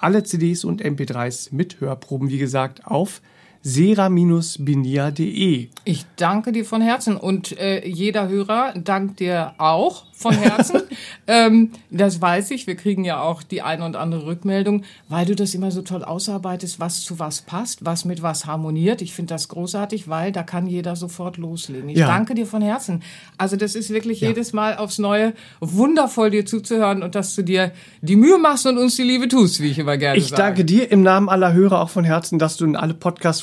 Alle 0.00 0.22
CDs 0.22 0.64
und 0.64 0.82
MP3s 0.82 1.54
mit 1.54 1.80
Hörproben, 1.80 2.30
wie 2.30 2.38
gesagt, 2.38 2.86
auf 2.86 3.20
sera-binia.de. 3.62 5.68
Ich 5.84 6.06
danke 6.16 6.52
dir 6.52 6.64
von 6.64 6.80
Herzen 6.82 7.16
und 7.16 7.56
äh, 7.58 7.86
jeder 7.86 8.28
Hörer 8.28 8.74
dankt 8.82 9.20
dir 9.20 9.54
auch 9.58 10.04
von 10.14 10.34
Herzen. 10.34 10.82
ähm, 11.26 11.70
das 11.90 12.20
weiß 12.20 12.50
ich. 12.52 12.66
Wir 12.66 12.74
kriegen 12.76 13.04
ja 13.04 13.22
auch 13.22 13.42
die 13.42 13.62
eine 13.62 13.84
und 13.86 13.96
andere 13.96 14.26
Rückmeldung, 14.26 14.82
weil 15.08 15.24
du 15.26 15.34
das 15.34 15.54
immer 15.54 15.70
so 15.70 15.80
toll 15.82 16.04
ausarbeitest, 16.04 16.78
was 16.78 17.00
zu 17.02 17.18
was 17.18 17.40
passt, 17.42 17.84
was 17.84 18.04
mit 18.04 18.20
was 18.22 18.44
harmoniert. 18.46 19.00
Ich 19.02 19.14
finde 19.14 19.34
das 19.34 19.48
großartig, 19.48 20.08
weil 20.08 20.30
da 20.32 20.42
kann 20.42 20.66
jeder 20.66 20.94
sofort 20.96 21.36
loslegen. 21.38 21.88
Ich 21.88 21.98
Ja. 21.98 22.06
danke 22.06 22.34
dir 22.34 22.46
von 22.46 22.60
Herzen. 22.62 23.02
Also 23.38 23.56
das 23.56 23.74
ist 23.74 23.88
wirklich 23.90 24.20
jedes 24.20 24.52
Mal 24.52 24.76
aufs 24.76 24.98
Neue 24.98 25.32
wundervoll, 25.60 26.30
dir 26.30 26.44
zuzuhören 26.44 27.02
und 27.02 27.14
dass 27.14 27.34
du 27.34 27.42
dir 27.42 27.72
die 28.02 28.16
Mühe 28.16 28.38
machst 28.38 28.66
und 28.66 28.76
uns 28.78 28.96
die 28.96 29.02
Liebe 29.02 29.26
tust, 29.28 29.60
wie 29.60 29.68
ich 29.70 29.78
immer 29.78 29.96
gerne 29.96 30.18
Ich 30.18 30.28
sage. 30.28 30.42
danke 30.42 30.64
dir 30.66 30.90
im 30.92 31.02
Namen 31.02 31.28
aller 31.30 31.52
Hörer 31.54 31.80
auch 31.80 31.90
von 31.90 32.04
Herzen, 32.04 32.38
dass 32.38 32.56
du 32.58 32.66
in 32.66 32.76
alle 32.76 32.92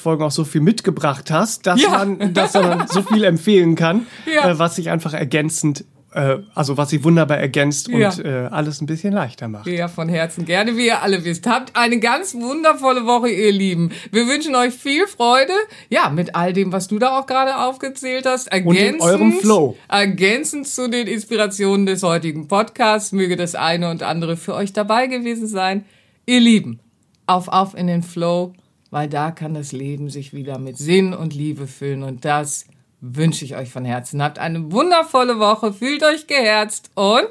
Podcast-Folgen 0.08 0.24
auch 0.24 0.32
so 0.32 0.44
viel 0.46 0.62
mitgebracht 0.62 1.32
hast, 1.32 1.68
dass 1.68 1.82
Ja. 1.82 1.90
man, 1.90 2.34
dass 2.34 2.54
man 2.54 2.88
so 2.90 3.02
viel 3.02 3.24
empfehlen 3.26 3.76
kann, 3.76 4.08
Ja. 4.26 4.50
äh, 4.52 4.60
was 4.60 4.76
sich 4.78 4.90
einfach 4.90 5.14
ergänzend, 5.14 5.84
äh, 6.14 6.38
also 6.56 6.78
was 6.78 6.92
sich 6.92 7.04
wunderbar 7.04 7.38
ergänzt 7.38 7.90
Ja. 7.90 8.10
und 8.10 8.24
äh, 8.26 8.48
alles 8.50 8.80
ein 8.82 8.86
bisschen 8.86 9.14
leichter 9.14 9.48
macht. 9.50 9.68
Ja, 9.68 9.88
von 9.90 10.08
Herzen 10.08 10.46
gerne, 10.46 10.78
wie 10.78 10.86
ihr 10.88 11.02
alle 11.04 11.26
wisst. 11.26 11.46
Habt 11.46 11.76
eine 11.76 12.00
ganz 12.00 12.34
wundervolle 12.36 13.06
Woche, 13.06 13.30
ihr 13.30 13.52
Lieben. 13.52 13.92
Wir 14.12 14.28
wünschen 14.28 14.56
euch 14.56 14.74
viel 14.74 15.08
Freude, 15.08 15.52
ja, 15.90 16.10
mit 16.10 16.36
all 16.36 16.54
dem, 16.54 16.72
was 16.72 16.88
du 16.88 17.00
da 17.00 17.20
auch 17.20 17.26
gerade 17.28 17.58
aufgezählt 17.58 18.26
hast. 18.26 18.48
Ergänzend, 18.48 19.02
eurem 19.02 19.34
Flow. 19.34 19.76
Ergänzend 19.90 20.68
zu 20.68 20.90
den 20.90 21.08
Inspirationen 21.08 21.86
des 21.86 22.02
heutigen 22.04 22.48
Podcasts 22.48 23.12
möge 23.12 23.36
das 23.36 23.56
eine 23.56 23.90
und 23.90 24.04
andere 24.04 24.38
für 24.38 24.54
euch 24.54 24.72
dabei 24.72 25.08
gewesen 25.08 25.48
sein. 25.48 25.84
Ihr 26.26 26.40
Lieben, 26.40 26.80
auf, 27.26 27.48
auf 27.50 27.76
in 27.76 27.88
den 27.88 28.04
Flow, 28.04 28.54
weil 28.92 29.08
da 29.10 29.32
kann 29.32 29.54
das 29.54 29.72
Leben 29.72 30.10
sich 30.10 30.34
wieder 30.34 30.60
mit 30.60 30.78
Sinn 30.78 31.14
und 31.14 31.34
Liebe 31.34 31.68
füllen 31.68 32.04
und 32.04 32.26
das 32.26 32.66
wünsche 33.02 33.46
ich 33.46 33.56
euch 33.56 33.70
von 33.70 33.86
Herzen. 33.86 34.22
Habt 34.22 34.40
eine 34.40 34.72
wundervolle 34.72 35.40
Woche, 35.40 35.74
fühlt 35.74 36.04
euch 36.04 36.28
geherzt 36.28 36.90
und 36.96 37.28